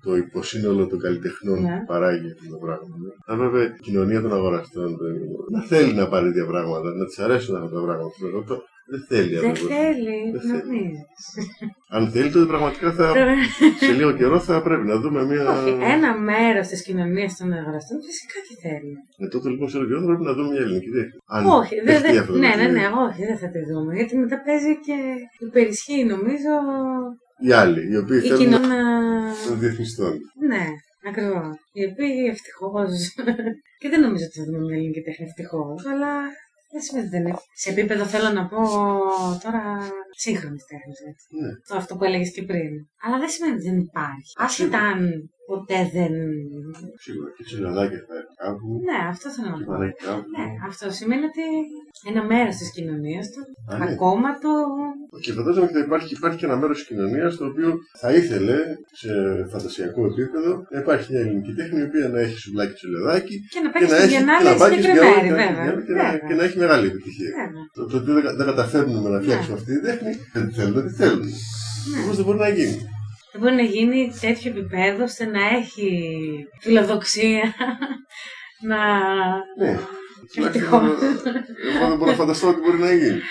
το 0.06 0.12
υποσύνολο 0.26 0.84
των 0.91 1.00
καλλιτεχνών 1.06 1.58
Ναι. 1.62 1.76
που 1.78 1.86
παράγει 1.93 2.28
αυτό 2.36 2.45
το 2.54 2.58
πράγμα. 2.65 2.93
Θα 3.51 3.57
έπρεπε 3.57 3.75
η 3.79 3.83
κοινωνία 3.87 4.21
των 4.21 4.33
αγοραστών 4.33 4.97
το- 4.97 5.55
να 5.55 5.61
θέλει 5.71 5.93
να 5.93 6.07
πάρει 6.07 6.25
τέτοια 6.27 6.45
πράγματα, 6.45 6.87
να 6.99 7.05
της 7.05 7.19
αρέσουν 7.19 7.55
αυτά 7.55 7.69
τα 7.75 7.81
πράγματα. 7.87 8.13
Εγώ 8.29 8.43
το 8.43 8.55
δεν 8.91 9.01
θέλει 9.09 9.35
Δεν 9.39 9.49
αυτό. 9.51 9.67
θέλει 9.67 10.17
Δεν 10.35 10.47
να 10.51 10.57
θέλει. 10.59 10.61
πει. 10.69 10.81
Αν 11.95 12.01
θέλει, 12.13 12.29
τότε 12.31 12.45
πραγματικά 12.53 12.91
θα, 12.97 13.05
σε 13.85 13.91
λίγο 13.99 14.11
καιρό 14.19 14.39
θα 14.39 14.61
πρέπει 14.61 14.85
να 14.91 14.95
δούμε 15.01 15.23
μια. 15.25 15.43
Όχι, 15.51 15.69
ένα 15.95 16.09
μέρος 16.29 16.67
της 16.67 16.81
κοινωνίας 16.83 17.37
των 17.37 17.47
αγοραστών 17.59 17.97
φυσικά 18.07 18.37
και 18.47 18.55
θέλει. 18.65 18.93
Με 19.21 19.27
τότε 19.33 19.49
λοιπόν 19.49 19.69
σε 19.69 19.77
λίγο 19.77 19.87
καιρό 19.89 19.99
θα 20.01 20.05
πρέπει 20.11 20.23
να 20.29 20.33
δούμε 20.33 20.49
μια 20.53 20.61
ελληνική 20.65 20.89
τέχνη. 20.97 21.17
Αν 21.35 21.41
όχι, 21.59 21.75
δεν. 21.75 21.85
δεχτεί 21.85 22.11
Δε, 22.11 22.19
αυτό 22.19 22.31
το 22.33 22.37
ναι, 22.39 22.47
ναι, 22.47 22.53
παιχνίδι. 22.55 22.73
ναι, 22.79 22.85
όχι, 23.05 23.21
δεν 23.29 23.37
θα 23.41 23.47
τη 23.53 23.59
δούμε. 23.71 23.91
Γιατί 23.97 24.13
μετά 24.23 24.37
παίζει 24.45 24.73
και 24.87 24.97
υπερισχύει, 25.47 26.03
νομίζω, 26.13 26.53
Οι 27.47 27.51
άλλοι, 27.61 27.81
οι 27.91 27.97
οποίοι 28.03 28.19
η 28.23 28.27
θέλουν 28.27 28.39
κοινωνία. 28.43 28.83
να 29.49 29.55
διεθνιστούν. 29.61 30.13
Ναι, 30.51 30.63
ακριβώς. 31.09 31.55
Οι 31.71 31.83
οποίοι 31.85 32.15
ευτυχώς. 32.33 32.91
και 33.81 33.89
δεν 33.89 33.99
νομίζω 34.05 34.25
ότι 34.25 34.37
θα 34.39 34.45
δούμε 34.45 34.59
μια 34.59 34.75
ελληνική 34.75 35.01
τέχνη 35.01 35.25
ευτυχώς, 35.25 35.85
αλλά 35.91 36.13
δεν 36.71 36.81
σημαίνει 36.81 37.05
ότι 37.07 37.15
δεν 37.15 37.25
είναι. 37.25 37.37
Σε 37.63 37.69
επίπεδο 37.69 38.03
θέλω 38.13 38.29
να 38.39 38.43
πω 38.51 38.61
τώρα 39.43 39.63
σύγχρονη 40.23 40.59
τέχνη. 40.69 40.93
Ναι. 41.41 41.51
Το 41.67 41.75
αυτό 41.81 41.95
που 41.95 42.03
έλεγες 42.03 42.31
και 42.31 42.43
πριν. 42.43 42.71
Αλλά 43.03 43.17
δεν 43.19 43.29
σημαίνει 43.29 43.53
ότι 43.53 43.63
δεν 43.69 43.77
υπάρχει. 43.87 44.31
Άσχετα 44.35 44.79
αν 44.79 44.99
ποτέ 45.51 45.79
δεν. 45.95 46.11
Σίγουρα 47.05 47.29
και 47.35 47.43
τσιλαδάκια 47.47 47.99
θα 48.07 48.13
έρθει 48.19 48.33
κάπου. 48.43 48.67
Ναι, 48.89 48.97
αυτό 49.13 49.25
θέλω 49.33 49.49
να 49.53 49.57
Και 49.59 49.65
πω. 49.67 49.71
πανάκι 49.73 49.99
κάπου. 50.07 50.25
Ναι, 50.35 50.45
αυτό 50.69 50.85
σημαίνει 50.99 51.23
ότι 51.31 51.43
ένα 52.11 52.21
μέρος 52.31 52.55
της 52.61 52.69
κοινωνίας 52.75 53.25
του, 53.33 53.41
Α, 53.71 53.73
ναι. 53.77 53.85
ακόμα 53.93 54.29
το. 54.43 54.51
Και 55.23 55.31
φαντάζομαι 55.37 55.65
ότι 55.67 55.75
θα 55.77 55.83
υπάρχει, 55.87 56.11
υπάρχει 56.19 56.37
και 56.39 56.47
ένα 56.49 56.57
μέρος 56.61 56.77
της 56.79 56.87
κοινωνίας 56.89 57.31
το 57.39 57.45
οποίο 57.51 57.69
θα 58.01 58.09
ήθελε 58.19 58.57
σε 59.01 59.11
φαντασιακό 59.53 60.01
επίπεδο 60.11 60.51
να 60.73 60.77
υπάρχει 60.83 61.05
μια 61.11 61.21
ελληνική 61.23 61.51
τέχνη 61.59 61.79
η 61.83 61.85
οποία 61.89 62.05
να 62.13 62.19
έχει 62.25 62.37
σουβλάκι 62.43 62.73
τσιλεδάκι 62.79 63.35
και 63.53 63.59
να 63.63 63.69
και 63.71 63.73
παίξει 63.73 63.91
να 63.93 63.97
στην 63.99 64.09
έχει 64.09 64.15
και 64.17 64.23
Biennale 64.29 64.45
να 64.49 64.53
πάει 64.61 64.71
και 64.75 64.81
στην 64.81 64.93
συγκεκριμένη, 64.93 65.29
Biennale 65.31 65.39
βέβαια. 65.41 65.83
και 65.87 65.93
να- 65.99 66.03
βέβαια. 66.11 66.27
και 66.27 66.35
να 66.39 66.43
έχει 66.47 66.57
μεγάλη 66.63 66.85
επιτυχία. 66.91 67.31
Βέβαια. 67.41 67.63
Το, 67.75 67.81
το 67.91 67.95
ότι 67.99 68.09
δεν, 68.15 68.23
δεν 68.39 68.45
καταφέρνουμε 68.51 69.09
να 69.13 69.19
φτιάξουμε 69.23 69.55
αυτή 69.59 69.69
τη 69.75 69.81
τέχνη, 69.87 70.11
δεν 70.33 70.43
τη 70.47 70.53
θέλουν, 70.57 70.73
δεν 70.77 70.85
τη 70.87 70.93
θέλουν. 71.01 71.27
Ναι. 71.89 71.97
Όμως 72.03 72.15
δεν 72.17 72.25
μπορεί 72.25 72.39
να 72.47 72.51
γίνει. 72.59 72.77
Δεν 73.31 73.41
μπορεί 73.41 73.55
να 73.55 73.61
γίνει 73.61 74.13
τέτοιο 74.21 74.51
επίπεδο 74.51 75.03
ώστε 75.03 75.25
να 75.25 75.47
έχει 75.47 75.89
φιλοδοξία 76.59 77.53
να. 78.69 78.77
Ναι. 79.57 79.79
Ευτυχώς. 80.35 80.81
Εγώ 81.75 81.87
δεν 81.87 81.97
μπορώ 81.97 82.11
να 82.11 82.17
φανταστώ 82.17 82.47
ότι 82.47 82.59
μπορεί 82.59 82.77
να 82.77 82.93
γίνει. 82.93 83.21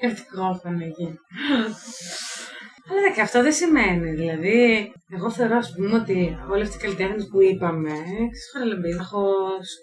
Ευτυχώς 0.00 0.60
θα 0.62 0.70
να 0.70 0.84
γίνει. 0.84 1.18
Αλλά 2.90 3.10
και 3.14 3.20
αυτό 3.20 3.42
δεν 3.42 3.52
σημαίνει. 3.52 4.10
Δηλαδή, 4.10 4.92
εγώ 5.16 5.30
θεωρώ, 5.30 5.56
ας 5.56 5.72
πούμε, 5.74 5.94
ότι 5.96 6.38
όλοι 6.50 6.62
αυτοί 6.62 6.76
οι 6.76 6.80
καλλιτέχνες 6.80 7.28
που 7.30 7.42
είπαμε, 7.42 7.92
Χαραλαμπίδαχο, 8.52 9.24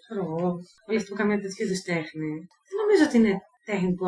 ξέρω 0.01 0.21
εγώ, 0.25 0.47
όλοι 0.87 0.97
αυτοί 0.97 1.09
που 1.09 1.15
κάνουν 1.15 1.33
μια 1.33 1.41
τέτοιου 1.43 1.65
είδους 1.65 1.81
τέχνη, 1.81 2.31
δεν 2.67 2.77
νομίζω 2.81 3.03
ότι 3.07 3.17
είναι 3.17 3.35
τέχνη 3.65 3.93
που 3.97 4.05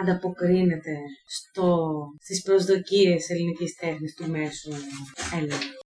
ανταποκρίνεται 0.00 0.96
στο, 1.26 1.88
στις 2.20 2.42
προσδοκίες 2.42 3.30
ελληνικής 3.30 3.74
τέχνης 3.74 4.14
του 4.14 4.30
μέσου 4.30 4.70
Έλληνα. 5.34 5.82